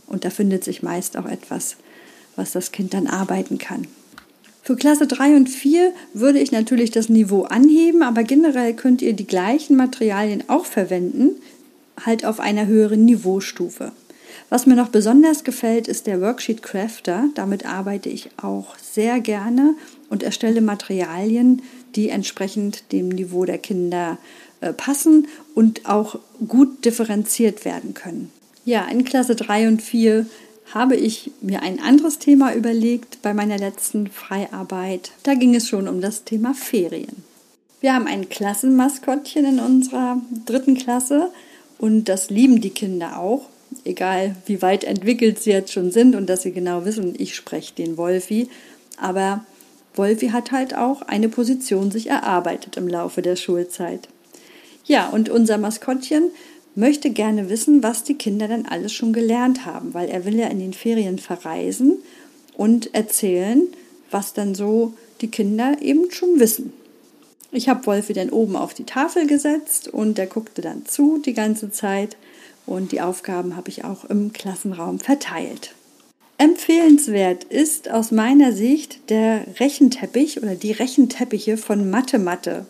Und 0.07 0.25
da 0.25 0.31
findet 0.31 0.65
sich 0.65 0.83
meist 0.83 1.17
auch 1.17 1.27
etwas 1.27 1.77
was 2.41 2.53
das 2.53 2.73
Kind 2.73 2.95
dann 2.95 3.07
arbeiten 3.07 3.59
kann. 3.59 3.87
Für 4.63 4.77
Klasse 4.77 5.07
3 5.07 5.37
und 5.37 5.49
4 5.49 5.93
würde 6.15 6.39
ich 6.39 6.53
natürlich 6.53 6.91
das 6.91 7.09
Niveau 7.09 7.43
anheben, 7.43 8.03
aber 8.03 8.23
generell 8.23 8.75
könnt 8.75 9.03
ihr 9.03 9.15
die 9.15 9.27
gleichen 9.27 9.77
Materialien 9.77 10.45
auch 10.49 10.65
verwenden, 10.65 11.33
halt 12.05 12.25
auf 12.25 12.41
einer 12.41 12.67
höheren 12.67 13.05
Niveaustufe. 13.05 13.93
Was 14.49 14.67
mir 14.67 14.75
noch 14.75 14.89
besonders 14.89 15.45
gefällt, 15.45 15.87
ist 15.87 16.07
der 16.07 16.21
Worksheet 16.21 16.63
Crafter. 16.63 17.25
Damit 17.35 17.67
arbeite 17.67 18.09
ich 18.09 18.31
auch 18.43 18.77
sehr 18.79 19.21
gerne 19.21 19.75
und 20.09 20.23
erstelle 20.23 20.61
Materialien, 20.61 21.63
die 21.95 22.09
entsprechend 22.09 22.93
dem 22.93 23.09
Niveau 23.09 23.45
der 23.45 23.59
Kinder 23.59 24.19
äh, 24.61 24.73
passen 24.73 25.29
und 25.55 25.89
auch 25.89 26.19
gut 26.47 26.85
differenziert 26.85 27.65
werden 27.65 27.95
können. 27.95 28.33
Ja, 28.65 28.87
in 28.89 29.05
Klasse 29.05 29.37
3 29.37 29.69
und 29.69 29.83
4 29.83 30.27
habe 30.75 30.97
ich 30.97 31.33
mir 31.41 31.63
ein 31.63 31.81
anderes 31.81 32.19
Thema 32.19 32.55
überlegt 32.55 33.23
bei 33.23 33.35
meiner 33.35 33.59
letzten 33.59 34.09
Freiarbeit. 34.09 35.13
Da 35.23 35.35
ging 35.35 35.55
es 35.55 35.69
schon 35.69 35.89
um 35.89 36.01
das 36.01 36.25
Thema 36.25 36.55
Ferien. 36.55 37.25
Wir 37.81 37.95
haben 37.95 38.07
ein 38.07 38.29
Klassenmaskottchen 38.29 39.45
in 39.45 39.59
unserer 39.59 40.21
dritten 40.45 40.77
Klasse 40.77 41.33
und 41.81 42.11
das 42.11 42.29
lieben 42.29 42.61
die 42.61 42.71
Kinder 42.71 43.19
auch, 43.19 43.49
egal 43.87 44.37
wie 44.45 44.61
weit 44.61 44.85
entwickelt 44.85 45.39
sie 45.39 45.51
jetzt 45.51 45.73
schon 45.73 45.91
sind 45.91 46.15
und 46.15 46.29
dass 46.29 46.43
sie 46.43 46.53
genau 46.53 46.85
wissen, 46.85 47.15
ich 47.17 47.35
spreche 47.35 47.75
den 47.75 47.97
Wolfi. 47.97 48.51
Aber 48.99 49.47
Wolfi 49.95 50.29
hat 50.29 50.53
halt 50.53 50.77
auch 50.77 51.01
eine 51.01 51.31
Position 51.31 51.91
sich 51.91 52.09
erarbeitet 52.09 52.77
im 52.77 52.87
Laufe 52.87 53.23
der 53.23 53.37
Schulzeit. 53.37 54.09
Ja, 54.85 55.09
und 55.09 55.31
unser 55.31 55.57
Maskottchen 55.57 56.25
möchte 56.75 57.09
gerne 57.09 57.49
wissen, 57.49 57.83
was 57.83 58.05
die 58.05 58.15
Kinder 58.15 58.47
dann 58.47 58.67
alles 58.67 58.93
schon 58.93 59.15
gelernt 59.15 59.65
haben, 59.65 59.95
weil 59.95 60.11
er 60.11 60.27
will 60.27 60.35
ja 60.35 60.49
in 60.49 60.59
den 60.59 60.75
Ferien 60.75 61.19
verreisen 61.19 61.95
und 62.59 62.95
erzählen, 62.95 63.63
was 64.11 64.35
dann 64.35 64.55
so 64.55 64.93
die 65.23 65.29
Kinder 65.29 65.79
eben 65.81 66.11
schon 66.11 66.41
wissen. 66.41 66.75
Ich 67.53 67.69
habe 67.69 67.85
Wolfi 67.87 68.13
dann 68.13 68.31
oben 68.31 68.55
auf 68.55 68.75
die 68.75 68.85
Tafel 68.85 69.27
gesetzt 69.27 69.89
und 69.89 70.19
der 70.19 70.27
guckte 70.27 70.63
dann 70.63 70.87
zu 70.87 71.19
die 71.19 71.35
ganze 71.35 71.71
Zeit 71.71 72.17
und 72.67 72.93
die 72.93 73.01
Aufgaben 73.01 73.57
habe 73.57 73.69
ich 73.69 73.85
auch 73.85 74.05
im 74.05 74.33
Klassenraum 74.33 75.01
verteilt. 75.01 75.75
Empfehlenswert 76.39 77.45
ist 77.45 77.91
aus 77.91 78.13
meiner 78.13 78.53
Sicht 78.53 79.11
der 79.11 79.45
Rechenteppich 79.59 80.43
oder 80.43 80.55
die 80.55 80.73
Rechenteppiche 80.73 81.57
von 81.57 81.91
Mathe 81.91 82.19
Mathe. 82.19 82.67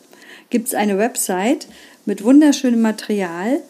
Gibt 0.48 0.68
es 0.68 0.74
eine 0.74 0.98
Website 0.98 1.68
mit 2.06 2.24
wunderschönem 2.24 2.80
Material, 2.80 3.60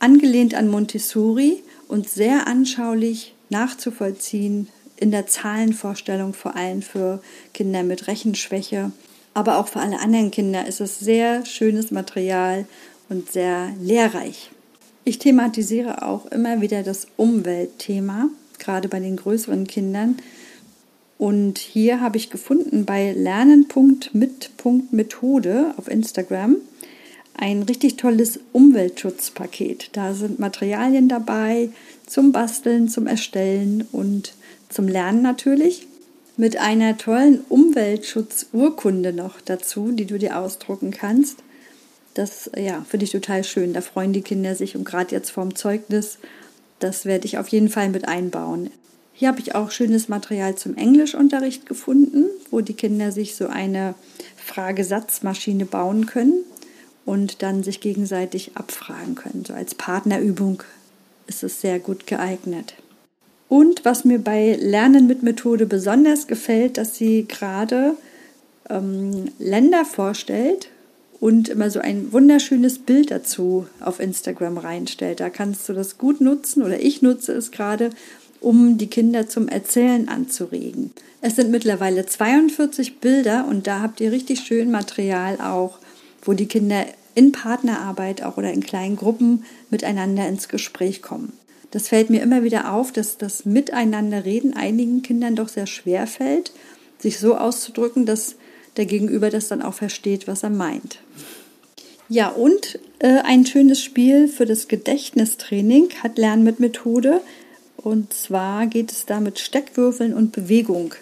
angelehnt 0.00 0.54
an 0.54 0.68
Montessori 0.68 1.62
und 1.86 2.08
sehr 2.10 2.46
anschaulich 2.46 3.34
nachzuvollziehen 3.48 4.68
in 4.96 5.12
der 5.12 5.26
Zahlenvorstellung, 5.26 6.34
vor 6.34 6.56
allem 6.56 6.82
für 6.82 7.22
Kinder 7.54 7.84
mit 7.84 8.08
Rechenschwäche. 8.08 8.92
Aber 9.38 9.58
auch 9.58 9.68
für 9.68 9.78
alle 9.78 10.00
anderen 10.00 10.32
Kinder 10.32 10.66
ist 10.66 10.80
es 10.80 10.98
sehr 10.98 11.46
schönes 11.46 11.92
Material 11.92 12.66
und 13.08 13.30
sehr 13.30 13.70
lehrreich. 13.80 14.50
Ich 15.04 15.20
thematisiere 15.20 16.02
auch 16.02 16.26
immer 16.26 16.60
wieder 16.60 16.82
das 16.82 17.06
Umweltthema, 17.16 18.30
gerade 18.58 18.88
bei 18.88 18.98
den 18.98 19.14
größeren 19.14 19.68
Kindern. 19.68 20.16
Und 21.18 21.58
hier 21.58 22.00
habe 22.00 22.16
ich 22.16 22.30
gefunden 22.30 22.84
bei 22.84 23.12
lernen.mit.methode 23.12 25.74
auf 25.76 25.86
Instagram 25.86 26.56
ein 27.34 27.62
richtig 27.62 27.96
tolles 27.96 28.40
Umweltschutzpaket. 28.50 29.90
Da 29.92 30.14
sind 30.14 30.40
Materialien 30.40 31.08
dabei 31.08 31.68
zum 32.08 32.32
Basteln, 32.32 32.88
zum 32.88 33.06
Erstellen 33.06 33.86
und 33.92 34.34
zum 34.68 34.88
Lernen 34.88 35.22
natürlich. 35.22 35.86
Mit 36.40 36.56
einer 36.56 36.96
tollen 36.96 37.40
Umweltschutzurkunde 37.48 39.12
noch 39.12 39.40
dazu, 39.40 39.90
die 39.90 40.06
du 40.06 40.20
dir 40.20 40.38
ausdrucken 40.38 40.92
kannst. 40.92 41.38
Das 42.14 42.48
ja, 42.56 42.86
finde 42.88 43.06
ich 43.06 43.10
total 43.10 43.42
schön. 43.42 43.72
Da 43.72 43.80
freuen 43.80 44.12
die 44.12 44.22
Kinder 44.22 44.54
sich 44.54 44.76
und 44.76 44.84
gerade 44.84 45.12
jetzt 45.12 45.30
vorm 45.30 45.56
Zeugnis, 45.56 46.18
das 46.78 47.06
werde 47.06 47.26
ich 47.26 47.38
auf 47.38 47.48
jeden 47.48 47.68
Fall 47.68 47.88
mit 47.88 48.06
einbauen. 48.06 48.70
Hier 49.14 49.26
habe 49.26 49.40
ich 49.40 49.56
auch 49.56 49.72
schönes 49.72 50.08
Material 50.08 50.54
zum 50.54 50.76
Englischunterricht 50.76 51.66
gefunden, 51.66 52.26
wo 52.52 52.60
die 52.60 52.74
Kinder 52.74 53.10
sich 53.10 53.34
so 53.34 53.48
eine 53.48 53.96
Fragesatzmaschine 54.36 55.64
bauen 55.64 56.06
können 56.06 56.44
und 57.04 57.42
dann 57.42 57.64
sich 57.64 57.80
gegenseitig 57.80 58.52
abfragen 58.54 59.16
können. 59.16 59.44
So 59.44 59.54
als 59.54 59.74
Partnerübung 59.74 60.62
ist 61.26 61.42
es 61.42 61.60
sehr 61.60 61.80
gut 61.80 62.06
geeignet. 62.06 62.74
Und 63.48 63.84
was 63.84 64.04
mir 64.04 64.18
bei 64.18 64.58
Lernen 64.60 65.06
mit 65.06 65.22
Methode 65.22 65.66
besonders 65.66 66.26
gefällt, 66.26 66.76
dass 66.76 66.96
sie 66.96 67.26
gerade 67.26 67.94
ähm, 68.68 69.30
Länder 69.38 69.84
vorstellt 69.84 70.68
und 71.20 71.48
immer 71.48 71.70
so 71.70 71.80
ein 71.80 72.12
wunderschönes 72.12 72.78
Bild 72.78 73.10
dazu 73.10 73.66
auf 73.80 74.00
Instagram 74.00 74.58
reinstellt. 74.58 75.20
Da 75.20 75.30
kannst 75.30 75.68
du 75.68 75.72
das 75.72 75.98
gut 75.98 76.20
nutzen 76.20 76.62
oder 76.62 76.80
ich 76.80 77.02
nutze 77.02 77.32
es 77.32 77.50
gerade, 77.50 77.90
um 78.40 78.78
die 78.78 78.86
Kinder 78.86 79.28
zum 79.28 79.48
Erzählen 79.48 80.08
anzuregen. 80.08 80.92
Es 81.20 81.34
sind 81.34 81.50
mittlerweile 81.50 82.06
42 82.06 82.98
Bilder 82.98 83.46
und 83.48 83.66
da 83.66 83.80
habt 83.80 84.00
ihr 84.00 84.12
richtig 84.12 84.40
schön 84.40 84.70
Material 84.70 85.40
auch, 85.40 85.78
wo 86.22 86.34
die 86.34 86.46
Kinder 86.46 86.84
in 87.16 87.32
Partnerarbeit 87.32 88.22
auch 88.22 88.36
oder 88.36 88.52
in 88.52 88.62
kleinen 88.62 88.94
Gruppen 88.94 89.44
miteinander 89.70 90.28
ins 90.28 90.48
Gespräch 90.48 91.02
kommen. 91.02 91.32
Das 91.70 91.88
fällt 91.88 92.10
mir 92.10 92.22
immer 92.22 92.42
wieder 92.42 92.72
auf, 92.72 92.92
dass 92.92 93.18
das 93.18 93.44
Miteinanderreden 93.44 94.54
einigen 94.54 95.02
Kindern 95.02 95.36
doch 95.36 95.48
sehr 95.48 95.66
schwer 95.66 96.06
fällt, 96.06 96.52
sich 96.98 97.18
so 97.18 97.36
auszudrücken, 97.36 98.06
dass 98.06 98.36
der 98.76 98.86
Gegenüber 98.86 99.30
das 99.30 99.48
dann 99.48 99.62
auch 99.62 99.74
versteht, 99.74 100.26
was 100.26 100.42
er 100.42 100.50
meint. 100.50 100.98
Ja, 102.08 102.28
und 102.28 102.78
äh, 103.00 103.18
ein 103.24 103.44
schönes 103.44 103.82
Spiel 103.82 104.28
für 104.28 104.46
das 104.46 104.68
Gedächtnistraining 104.68 105.90
hat 106.02 106.16
Lernen 106.16 106.42
mit 106.42 106.58
Methode. 106.58 107.20
Und 107.76 108.14
zwar 108.14 108.66
geht 108.66 108.90
es 108.90 109.04
da 109.04 109.20
mit 109.20 109.38
Steckwürfeln 109.38 110.14
und 110.14 110.32
Bewegung 110.32 110.94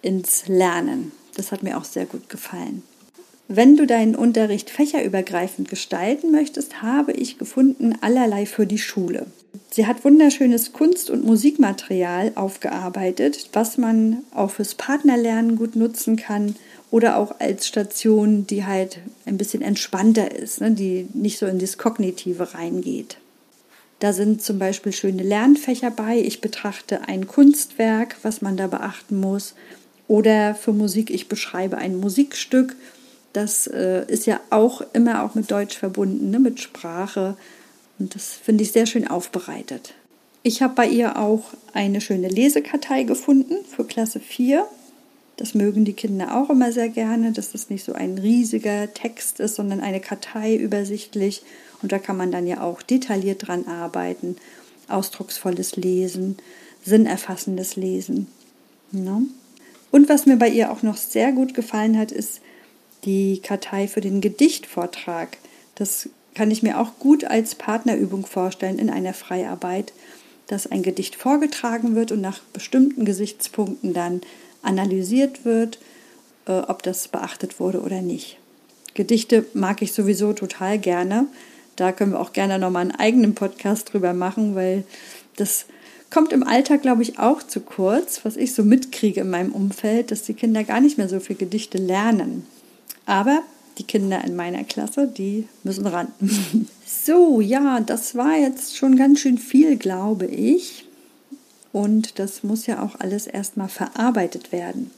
ins 0.00 0.46
Lernen. 0.46 1.12
Das 1.34 1.50
hat 1.50 1.64
mir 1.64 1.76
auch 1.76 1.84
sehr 1.84 2.06
gut 2.06 2.28
gefallen. 2.28 2.82
Wenn 3.48 3.76
du 3.76 3.86
deinen 3.86 4.14
Unterricht 4.14 4.70
fächerübergreifend 4.70 5.68
gestalten 5.68 6.30
möchtest, 6.30 6.82
habe 6.82 7.12
ich 7.12 7.38
gefunden 7.38 7.96
allerlei 8.00 8.46
für 8.46 8.66
die 8.66 8.78
Schule. 8.78 9.26
Sie 9.70 9.86
hat 9.86 10.04
wunderschönes 10.04 10.72
Kunst- 10.72 11.10
und 11.10 11.24
Musikmaterial 11.24 12.32
aufgearbeitet, 12.34 13.50
was 13.52 13.78
man 13.78 14.18
auch 14.34 14.50
fürs 14.50 14.74
Partnerlernen 14.74 15.56
gut 15.56 15.76
nutzen 15.76 16.16
kann 16.16 16.56
oder 16.90 17.16
auch 17.16 17.38
als 17.38 17.66
Station, 17.66 18.46
die 18.46 18.64
halt 18.64 18.98
ein 19.26 19.36
bisschen 19.36 19.62
entspannter 19.62 20.34
ist, 20.34 20.60
ne, 20.60 20.70
die 20.70 21.08
nicht 21.12 21.38
so 21.38 21.46
in 21.46 21.58
das 21.58 21.78
Kognitive 21.78 22.54
reingeht. 22.54 23.18
Da 24.00 24.12
sind 24.12 24.42
zum 24.42 24.58
Beispiel 24.58 24.92
schöne 24.92 25.22
Lernfächer 25.22 25.90
bei. 25.90 26.18
Ich 26.18 26.40
betrachte 26.40 27.08
ein 27.08 27.26
Kunstwerk, 27.26 28.16
was 28.22 28.42
man 28.42 28.56
da 28.56 28.68
beachten 28.68 29.18
muss. 29.20 29.54
Oder 30.06 30.54
für 30.54 30.72
Musik, 30.72 31.10
ich 31.10 31.28
beschreibe 31.28 31.78
ein 31.78 31.96
Musikstück 31.96 32.76
das 33.32 33.66
äh, 33.66 34.04
ist 34.06 34.26
ja 34.26 34.40
auch 34.50 34.82
immer 34.92 35.22
auch 35.22 35.34
mit 35.34 35.50
Deutsch 35.50 35.76
verbunden, 35.76 36.30
ne, 36.30 36.38
mit 36.38 36.60
Sprache. 36.60 37.36
Und 37.98 38.14
das 38.14 38.32
finde 38.32 38.64
ich 38.64 38.72
sehr 38.72 38.86
schön 38.86 39.08
aufbereitet. 39.08 39.94
Ich 40.42 40.62
habe 40.62 40.74
bei 40.74 40.88
ihr 40.88 41.18
auch 41.18 41.44
eine 41.72 42.00
schöne 42.00 42.28
Lesekartei 42.28 43.02
gefunden 43.02 43.56
für 43.64 43.84
Klasse 43.84 44.20
4. 44.20 44.66
Das 45.36 45.54
mögen 45.54 45.84
die 45.84 45.92
Kinder 45.92 46.36
auch 46.36 46.50
immer 46.50 46.72
sehr 46.72 46.88
gerne, 46.88 47.32
dass 47.32 47.52
das 47.52 47.70
nicht 47.70 47.84
so 47.84 47.92
ein 47.92 48.18
riesiger 48.18 48.92
Text 48.92 49.40
ist, 49.40 49.56
sondern 49.56 49.80
eine 49.80 50.00
Kartei 50.00 50.56
übersichtlich. 50.56 51.42
Und 51.82 51.92
da 51.92 51.98
kann 51.98 52.16
man 52.16 52.32
dann 52.32 52.46
ja 52.46 52.62
auch 52.62 52.82
detailliert 52.82 53.46
dran 53.46 53.66
arbeiten. 53.66 54.36
Ausdrucksvolles 54.88 55.76
Lesen, 55.76 56.38
sinnerfassendes 56.84 57.76
Lesen. 57.76 58.26
Ja. 58.92 59.00
Ne? 59.00 59.26
Und 59.90 60.08
was 60.08 60.26
mir 60.26 60.36
bei 60.36 60.48
ihr 60.48 60.70
auch 60.70 60.82
noch 60.82 60.96
sehr 60.96 61.32
gut 61.32 61.54
gefallen 61.54 61.96
hat, 61.98 62.12
ist 62.12 62.40
die 63.04 63.40
Kartei 63.40 63.88
für 63.88 64.00
den 64.00 64.20
Gedichtvortrag. 64.20 65.38
Das 65.76 66.10
kann 66.38 66.52
ich 66.52 66.62
mir 66.62 66.78
auch 66.78 67.00
gut 67.00 67.24
als 67.24 67.56
Partnerübung 67.56 68.24
vorstellen 68.24 68.78
in 68.78 68.90
einer 68.90 69.12
Freiarbeit, 69.12 69.92
dass 70.46 70.68
ein 70.68 70.84
Gedicht 70.84 71.16
vorgetragen 71.16 71.96
wird 71.96 72.12
und 72.12 72.20
nach 72.20 72.38
bestimmten 72.52 73.04
Gesichtspunkten 73.04 73.92
dann 73.92 74.20
analysiert 74.62 75.44
wird, 75.44 75.80
äh, 76.46 76.52
ob 76.52 76.84
das 76.84 77.08
beachtet 77.08 77.58
wurde 77.58 77.80
oder 77.80 78.02
nicht. 78.02 78.38
Gedichte 78.94 79.46
mag 79.52 79.82
ich 79.82 79.92
sowieso 79.92 80.32
total 80.32 80.78
gerne. 80.78 81.26
Da 81.74 81.90
können 81.90 82.12
wir 82.12 82.20
auch 82.20 82.32
gerne 82.32 82.60
nochmal 82.60 82.82
einen 82.82 82.92
eigenen 82.92 83.34
Podcast 83.34 83.92
drüber 83.92 84.12
machen, 84.12 84.54
weil 84.54 84.84
das 85.34 85.66
kommt 86.08 86.32
im 86.32 86.44
Alltag, 86.44 86.82
glaube 86.82 87.02
ich, 87.02 87.18
auch 87.18 87.42
zu 87.42 87.58
kurz, 87.58 88.20
was 88.24 88.36
ich 88.36 88.54
so 88.54 88.62
mitkriege 88.62 89.22
in 89.22 89.30
meinem 89.30 89.50
Umfeld, 89.50 90.12
dass 90.12 90.22
die 90.22 90.34
Kinder 90.34 90.62
gar 90.62 90.80
nicht 90.80 90.98
mehr 90.98 91.08
so 91.08 91.18
viel 91.18 91.34
Gedichte 91.34 91.78
lernen. 91.78 92.46
Aber 93.06 93.42
die 93.78 93.84
Kinder 93.84 94.24
in 94.24 94.36
meiner 94.36 94.64
Klasse, 94.64 95.06
die 95.06 95.46
müssen 95.62 95.86
ran. 95.86 96.08
so, 96.86 97.40
ja, 97.40 97.80
das 97.80 98.14
war 98.14 98.36
jetzt 98.36 98.76
schon 98.76 98.96
ganz 98.96 99.20
schön 99.20 99.38
viel, 99.38 99.76
glaube 99.76 100.26
ich. 100.26 100.86
Und 101.72 102.18
das 102.18 102.42
muss 102.42 102.66
ja 102.66 102.82
auch 102.82 102.98
alles 102.98 103.26
erstmal 103.26 103.68
verarbeitet 103.68 104.52
werden. 104.52 104.90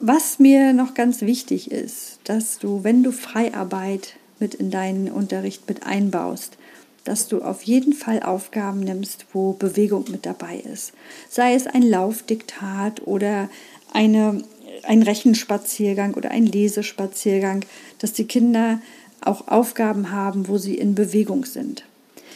Was 0.00 0.38
mir 0.38 0.72
noch 0.72 0.94
ganz 0.94 1.20
wichtig 1.20 1.70
ist, 1.70 2.18
dass 2.24 2.58
du, 2.58 2.84
wenn 2.84 3.02
du 3.02 3.12
Freiarbeit 3.12 4.14
mit 4.38 4.54
in 4.54 4.70
deinen 4.70 5.10
Unterricht 5.10 5.68
mit 5.68 5.86
einbaust, 5.86 6.56
dass 7.04 7.28
du 7.28 7.42
auf 7.42 7.62
jeden 7.62 7.92
Fall 7.92 8.22
Aufgaben 8.22 8.80
nimmst, 8.80 9.26
wo 9.32 9.52
Bewegung 9.52 10.06
mit 10.10 10.26
dabei 10.26 10.58
ist. 10.58 10.92
Sei 11.28 11.54
es 11.54 11.66
ein 11.66 11.82
Laufdiktat 11.82 13.06
oder 13.06 13.48
eine 13.92 14.42
ein 14.84 15.02
Rechenspaziergang 15.02 16.14
oder 16.14 16.30
ein 16.30 16.46
Lesespaziergang, 16.46 17.64
dass 17.98 18.12
die 18.12 18.24
Kinder 18.24 18.80
auch 19.20 19.48
Aufgaben 19.48 20.10
haben, 20.10 20.48
wo 20.48 20.58
sie 20.58 20.74
in 20.74 20.94
Bewegung 20.94 21.44
sind. 21.44 21.84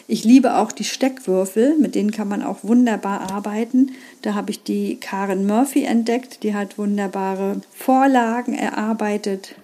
Ich 0.06 0.24
liebe 0.24 0.56
auch 0.56 0.70
die 0.70 0.84
Steckwürfel, 0.84 1.78
mit 1.78 1.94
denen 1.94 2.10
kann 2.10 2.28
man 2.28 2.42
auch 2.42 2.58
wunderbar 2.62 3.32
arbeiten. 3.32 3.92
Da 4.20 4.34
habe 4.34 4.50
ich 4.50 4.62
die 4.62 4.96
Karen 4.96 5.46
Murphy 5.46 5.84
entdeckt, 5.84 6.42
die 6.42 6.54
hat 6.54 6.76
wunderbare 6.76 7.62
Vorlagen 7.72 8.54
erarbeitet, 8.54 9.54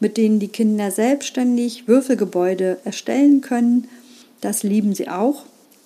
mit 0.00 0.16
denen 0.16 0.40
die 0.40 0.48
Kinder 0.48 0.90
selbstständig 0.90 1.86
Würfelgebäude 1.86 2.78
erstellen 2.84 3.40
können. 3.40 3.86
Das 4.40 4.64
lieben 4.64 4.94
sie 4.94 5.08
auch. 5.08 5.44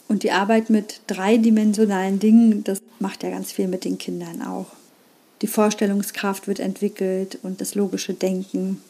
Und 0.08 0.22
die 0.22 0.32
Arbeit 0.32 0.70
mit 0.70 1.02
dreidimensionalen 1.06 2.18
Dingen, 2.18 2.64
das 2.64 2.80
macht 2.98 3.22
ja 3.22 3.28
ganz 3.28 3.52
viel 3.52 3.68
mit 3.68 3.84
den 3.84 3.98
Kindern 3.98 4.40
auch. 4.40 4.77
Die 5.42 5.46
Vorstellungskraft 5.46 6.48
wird 6.48 6.60
entwickelt 6.60 7.38
und 7.42 7.60
das 7.60 7.74
logische 7.74 8.14
Denken. 8.14 8.82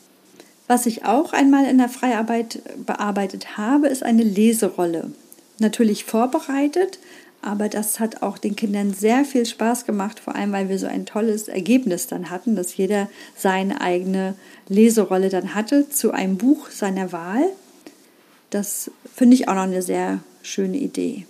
Was 0.67 0.87
ich 0.87 1.05
auch 1.05 1.33
einmal 1.33 1.67
in 1.67 1.79
der 1.79 1.89
Freiarbeit 1.89 2.61
bearbeitet 2.85 3.57
habe, 3.57 3.89
ist 3.89 4.03
eine 4.03 4.23
Leserolle. 4.23 5.11
Natürlich 5.59 6.05
vorbereitet, 6.05 6.99
aber 7.41 7.69
das 7.69 8.01
hat 8.01 8.23
auch 8.23 8.39
den 8.39 8.57
Kindern 8.57 8.93
sehr 8.93 9.25
viel 9.25 9.47
Spaß 9.47 9.87
gemacht, 9.87 10.21
vor 10.21 10.35
allem 10.35 10.53
weil 10.53 10.69
wir 10.69 10.79
so 10.79 10.87
ein 10.87 11.07
tolles 11.07 11.49
Ergebnis 11.49 12.07
dann 12.07 12.31
hatten, 12.31 12.57
dass 12.57 12.77
jeder 12.77 13.09
seine 13.37 13.81
eigene 13.81 14.35
Leserolle 14.69 15.31
dann 15.31 15.55
hatte 15.55 15.89
zu 15.89 16.13
einem 16.13 16.37
Buch 16.37 16.71
seiner 16.71 17.13
Wahl. 17.13 17.45
Das 18.51 18.91
finde 19.15 19.37
ich 19.37 19.49
auch 19.49 19.55
noch 19.55 19.63
eine 19.63 19.83
sehr 19.83 20.21
schöne 20.43 20.77
Idee. 20.77 21.27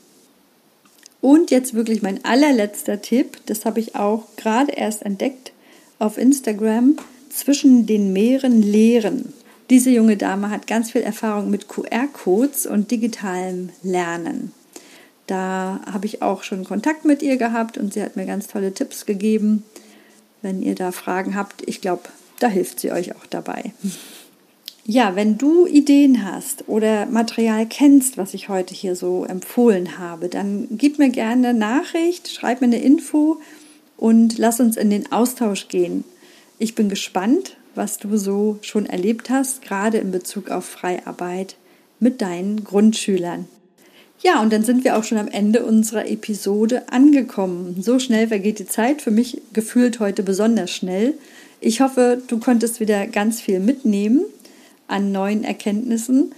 Und 1.21 1.51
jetzt 1.51 1.75
wirklich 1.75 2.03
mein 2.03 2.25
allerletzter 2.25 3.03
Tipp, 3.03 3.39
das 3.47 3.65
habe 3.65 3.81
ich 3.81 3.97
auch 3.97 4.25
gerade 4.37 4.73
erst 4.73 5.03
entdeckt 5.03 5.53
auf 5.99 6.17
Instagram, 6.17 6.97
zwischen 7.31 7.87
den 7.87 8.13
Meeren 8.13 8.63
lehren. 8.63 9.33
Diese 9.71 9.91
junge 9.91 10.17
Dame 10.17 10.51
hat 10.51 10.67
ganz 10.67 10.93
viel 10.93 11.03
Erfahrung 11.03 11.51
mit 11.51 11.69
QR-Codes 11.69 12.67
und 12.67 12.91
digitalem 12.91 13.71
Lernen. 13.83 14.53
Da 15.27 15.81
habe 15.91 16.07
ich 16.07 16.23
auch 16.23 16.43
schon 16.43 16.65
Kontakt 16.65 17.05
mit 17.05 17.23
ihr 17.23 17.37
gehabt 17.37 17.77
und 17.77 17.93
sie 17.93 18.03
hat 18.03 18.17
mir 18.17 18.25
ganz 18.25 18.47
tolle 18.47 18.73
Tipps 18.73 19.05
gegeben. 19.05 19.63
Wenn 20.41 20.63
ihr 20.63 20.75
da 20.75 20.91
Fragen 20.91 21.35
habt, 21.35 21.69
ich 21.69 21.83
glaube, 21.83 22.03
da 22.39 22.49
hilft 22.49 22.81
sie 22.81 22.93
euch 22.93 23.15
auch 23.15 23.27
dabei. 23.29 23.73
Ja, 24.91 25.15
wenn 25.17 25.37
du 25.37 25.67
Ideen 25.67 26.25
hast 26.25 26.65
oder 26.67 27.05
Material 27.05 27.67
kennst, 27.67 28.17
was 28.17 28.33
ich 28.33 28.49
heute 28.49 28.73
hier 28.73 28.97
so 28.97 29.27
empfohlen 29.27 29.99
habe, 29.99 30.31
dann 30.31 30.67
gib 30.71 30.99
mir 30.99 31.11
gerne 31.11 31.49
eine 31.49 31.59
Nachricht, 31.59 32.31
schreib 32.31 32.63
mir 32.63 32.69
eine 32.69 32.81
Info 32.81 33.37
und 33.99 34.39
lass 34.39 34.61
uns 34.61 34.79
in 34.79 34.89
den 34.89 35.13
Austausch 35.13 35.69
gehen. 35.69 36.05
Ich 36.59 36.75
bin 36.75 36.89
gespannt, 36.89 37.59
was 37.75 37.99
du 37.99 38.17
so 38.17 38.61
schon 38.63 38.87
erlebt 38.87 39.29
hast, 39.29 39.61
gerade 39.61 39.99
in 39.99 40.11
Bezug 40.11 40.51
auf 40.51 40.65
Freiarbeit 40.65 41.57
mit 42.01 42.23
deinen 42.23 42.65
Grundschülern. 42.65 43.45
Ja, 44.23 44.41
und 44.41 44.51
dann 44.55 44.65
sind 44.65 44.85
wir 44.85 44.97
auch 44.97 45.05
schon 45.05 45.19
am 45.19 45.29
Ende 45.29 45.67
unserer 45.67 46.09
Episode 46.09 46.91
angekommen. 46.91 47.83
So 47.83 47.99
schnell 47.99 48.29
vergeht 48.29 48.59
die 48.59 48.67
Zeit, 48.67 49.03
für 49.03 49.11
mich 49.11 49.43
gefühlt 49.53 50.01
heute 50.01 50.23
besonders 50.23 50.71
schnell. 50.71 51.13
Ich 51.61 51.83
hoffe, 51.83 52.23
du 52.27 52.39
konntest 52.39 52.81
wieder 52.81 53.07
ganz 53.07 53.43
viel 53.43 53.61
mitnehmen 53.61 54.25
an 54.89 55.13
neuen 55.13 55.45
Erkenntnissen. 55.45 56.33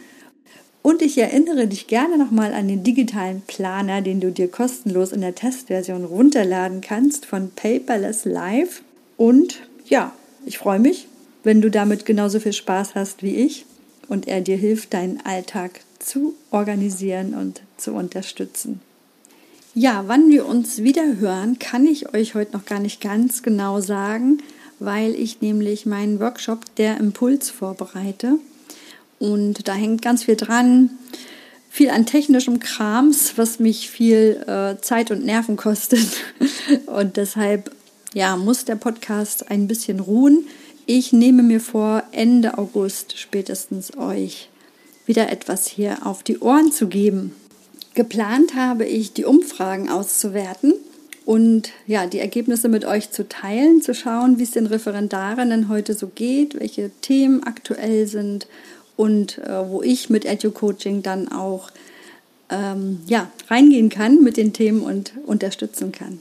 Und 0.83 1.03
ich 1.03 1.19
erinnere 1.19 1.67
dich 1.67 1.87
gerne 1.87 2.19
nochmal 2.19 2.55
an 2.55 2.69
den 2.69 2.83
digitalen 2.83 3.43
Planer, 3.43 4.01
den 4.03 4.21
du 4.21 4.31
dir 4.31 4.49
kostenlos 4.49 5.13
in 5.13 5.21
der 5.21 5.35
Testversion 5.35 6.05
runterladen 6.05 6.81
kannst 6.81 7.27
von 7.27 7.51
Paperless 7.51 8.25
Live. 8.25 8.83
Und 9.17 9.61
ja, 9.87 10.13
ich 10.47 10.59
freue 10.59 10.79
mich, 10.79 11.07
wenn 11.43 11.61
du 11.61 11.71
damit 11.71 12.07
genauso 12.07 12.41
viel 12.41 12.53
Spaß 12.53 12.95
hast 12.95 13.23
wie 13.23 13.37
ich 13.37 13.67
und 14.09 14.27
er 14.27 14.41
dir 14.41 14.57
hilft, 14.57 14.95
deinen 14.95 15.21
Alltag 15.25 15.81
zu 15.99 16.35
organisieren 16.51 17.35
und 17.35 17.63
zu 17.77 17.93
unterstützen. 17.93 18.81
Ja, 19.75 20.05
wann 20.09 20.31
wir 20.31 20.47
uns 20.47 20.83
wieder 20.83 21.19
hören, 21.19 21.59
kann 21.59 21.87
ich 21.87 22.13
euch 22.13 22.35
heute 22.35 22.53
noch 22.53 22.65
gar 22.65 22.81
nicht 22.81 23.01
ganz 23.01 23.43
genau 23.43 23.81
sagen, 23.81 24.39
weil 24.81 25.15
ich 25.15 25.41
nämlich 25.41 25.87
meinen 25.87 26.19
Workshop 26.19 26.75
Der 26.77 26.97
Impuls 26.97 27.51
vorbereite. 27.51 28.39
Und 29.19 29.69
da 29.69 29.75
hängt 29.75 30.03
ganz 30.03 30.25
viel 30.25 30.37
dran, 30.37 30.91
viel 31.69 31.91
an 31.91 32.07
technischem 32.07 32.59
Krams, 32.59 33.35
was 33.37 33.61
mich 33.61 33.91
viel 33.91 34.43
äh, 34.47 34.81
Zeit 34.81 35.11
und 35.11 35.25
Nerven 35.25 35.57
kostet. 35.57 36.09
und 36.87 37.17
deshalb 37.17 37.71
ja, 38.15 38.37
muss 38.37 38.65
der 38.65 38.77
Podcast 38.77 39.51
ein 39.51 39.69
bisschen 39.69 40.01
ruhen. 40.01 40.47
Ich 40.87 41.13
nehme 41.13 41.43
mir 41.43 41.61
vor, 41.61 42.03
Ende 42.11 42.59
August 42.59 43.19
spätestens 43.19 43.97
euch 43.97 44.49
wieder 45.07 45.31
etwas 45.31 45.67
hier 45.67 46.07
auf 46.07 46.23
die 46.23 46.39
Ohren 46.39 46.73
zu 46.73 46.89
geben. 46.89 47.35
Geplant 47.95 48.55
habe 48.55 48.87
ich, 48.87 49.13
die 49.13 49.25
Umfragen 49.25 49.91
auszuwerten 49.91 50.75
und 51.31 51.71
ja, 51.87 52.07
die 52.07 52.19
Ergebnisse 52.19 52.69
mit 52.69 52.85
euch 52.85 53.13
zu 53.13 53.29
teilen, 53.29 53.83
zu 53.83 53.95
schauen, 53.95 54.41
wie 54.41 54.43
es 54.43 54.51
den 54.51 54.67
Referendarinnen 54.67 55.69
heute 55.69 55.95
so 55.95 56.09
geht, 56.09 56.59
welche 56.59 56.91
Themen 57.03 57.45
aktuell 57.45 58.09
sind 58.09 58.49
und 58.97 59.39
äh, 59.39 59.69
wo 59.69 59.81
ich 59.81 60.11
mit 60.11 60.25
Edu-Coaching 60.25 61.05
dann 61.05 61.31
auch 61.31 61.71
ähm, 62.49 63.03
ja, 63.07 63.31
reingehen 63.47 63.91
kann 63.91 64.25
mit 64.25 64.37
den 64.37 64.53
Themen 64.53 64.83
und 64.83 65.13
unterstützen 65.25 65.93
kann. 65.93 66.19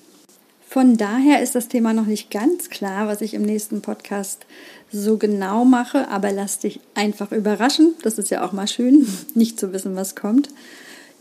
Von 0.67 0.95
daher 0.97 1.41
ist 1.41 1.55
das 1.55 1.69
Thema 1.69 1.95
noch 1.95 2.05
nicht 2.05 2.29
ganz 2.29 2.69
klar, 2.69 3.07
was 3.07 3.21
ich 3.21 3.33
im 3.33 3.41
nächsten 3.41 3.81
Podcast 3.81 4.45
so 4.91 5.17
genau 5.17 5.65
mache, 5.65 6.07
aber 6.09 6.31
lass 6.31 6.59
dich 6.59 6.81
einfach 6.93 7.31
überraschen. 7.31 7.95
Das 8.03 8.19
ist 8.19 8.29
ja 8.29 8.45
auch 8.45 8.51
mal 8.51 8.67
schön, 8.67 9.07
nicht 9.33 9.59
zu 9.59 9.73
wissen, 9.73 9.95
was 9.95 10.15
kommt. 10.15 10.49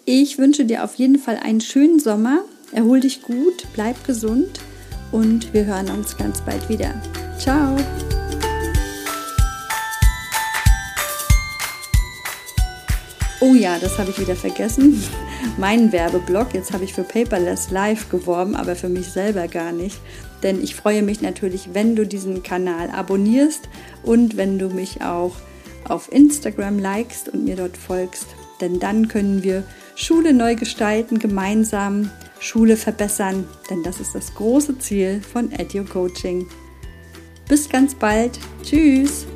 Ich 0.04 0.36
wünsche 0.36 0.66
dir 0.66 0.84
auf 0.84 0.96
jeden 0.96 1.18
Fall 1.18 1.38
einen 1.38 1.62
schönen 1.62 2.00
Sommer. 2.00 2.44
Erhol 2.72 3.00
dich 3.00 3.22
gut, 3.22 3.66
bleib 3.72 4.04
gesund 4.04 4.60
und 5.10 5.54
wir 5.54 5.64
hören 5.64 5.88
uns 5.90 6.16
ganz 6.16 6.42
bald 6.42 6.68
wieder. 6.68 7.00
Ciao! 7.38 7.76
Oh 13.40 13.54
ja, 13.54 13.78
das 13.78 13.98
habe 13.98 14.10
ich 14.10 14.20
wieder 14.20 14.36
vergessen 14.36 15.02
meinen 15.56 15.92
Werbeblog. 15.92 16.52
Jetzt 16.52 16.72
habe 16.72 16.84
ich 16.84 16.92
für 16.92 17.04
Paperless 17.04 17.70
Live 17.70 18.10
geworben, 18.10 18.54
aber 18.54 18.76
für 18.76 18.90
mich 18.90 19.06
selber 19.06 19.48
gar 19.48 19.72
nicht. 19.72 19.98
Denn 20.42 20.62
ich 20.62 20.74
freue 20.74 21.02
mich 21.02 21.22
natürlich, 21.22 21.70
wenn 21.72 21.96
du 21.96 22.06
diesen 22.06 22.42
Kanal 22.42 22.90
abonnierst 22.90 23.68
und 24.02 24.36
wenn 24.36 24.58
du 24.58 24.68
mich 24.68 25.02
auch 25.02 25.36
auf 25.88 26.12
Instagram 26.12 26.78
likest 26.78 27.30
und 27.30 27.44
mir 27.44 27.56
dort 27.56 27.78
folgst. 27.78 28.26
Denn 28.60 28.78
dann 28.78 29.08
können 29.08 29.42
wir 29.42 29.62
Schule 29.94 30.34
neu 30.34 30.54
gestalten, 30.54 31.18
gemeinsam 31.18 32.10
Schule 32.40 32.76
verbessern. 32.76 33.48
Denn 33.70 33.82
das 33.82 34.00
ist 34.00 34.14
das 34.14 34.34
große 34.34 34.78
Ziel 34.78 35.20
von 35.20 35.52
Edu 35.52 35.84
Coaching. 35.84 36.46
Bis 37.48 37.68
ganz 37.68 37.94
bald. 37.94 38.38
Tschüss. 38.62 39.26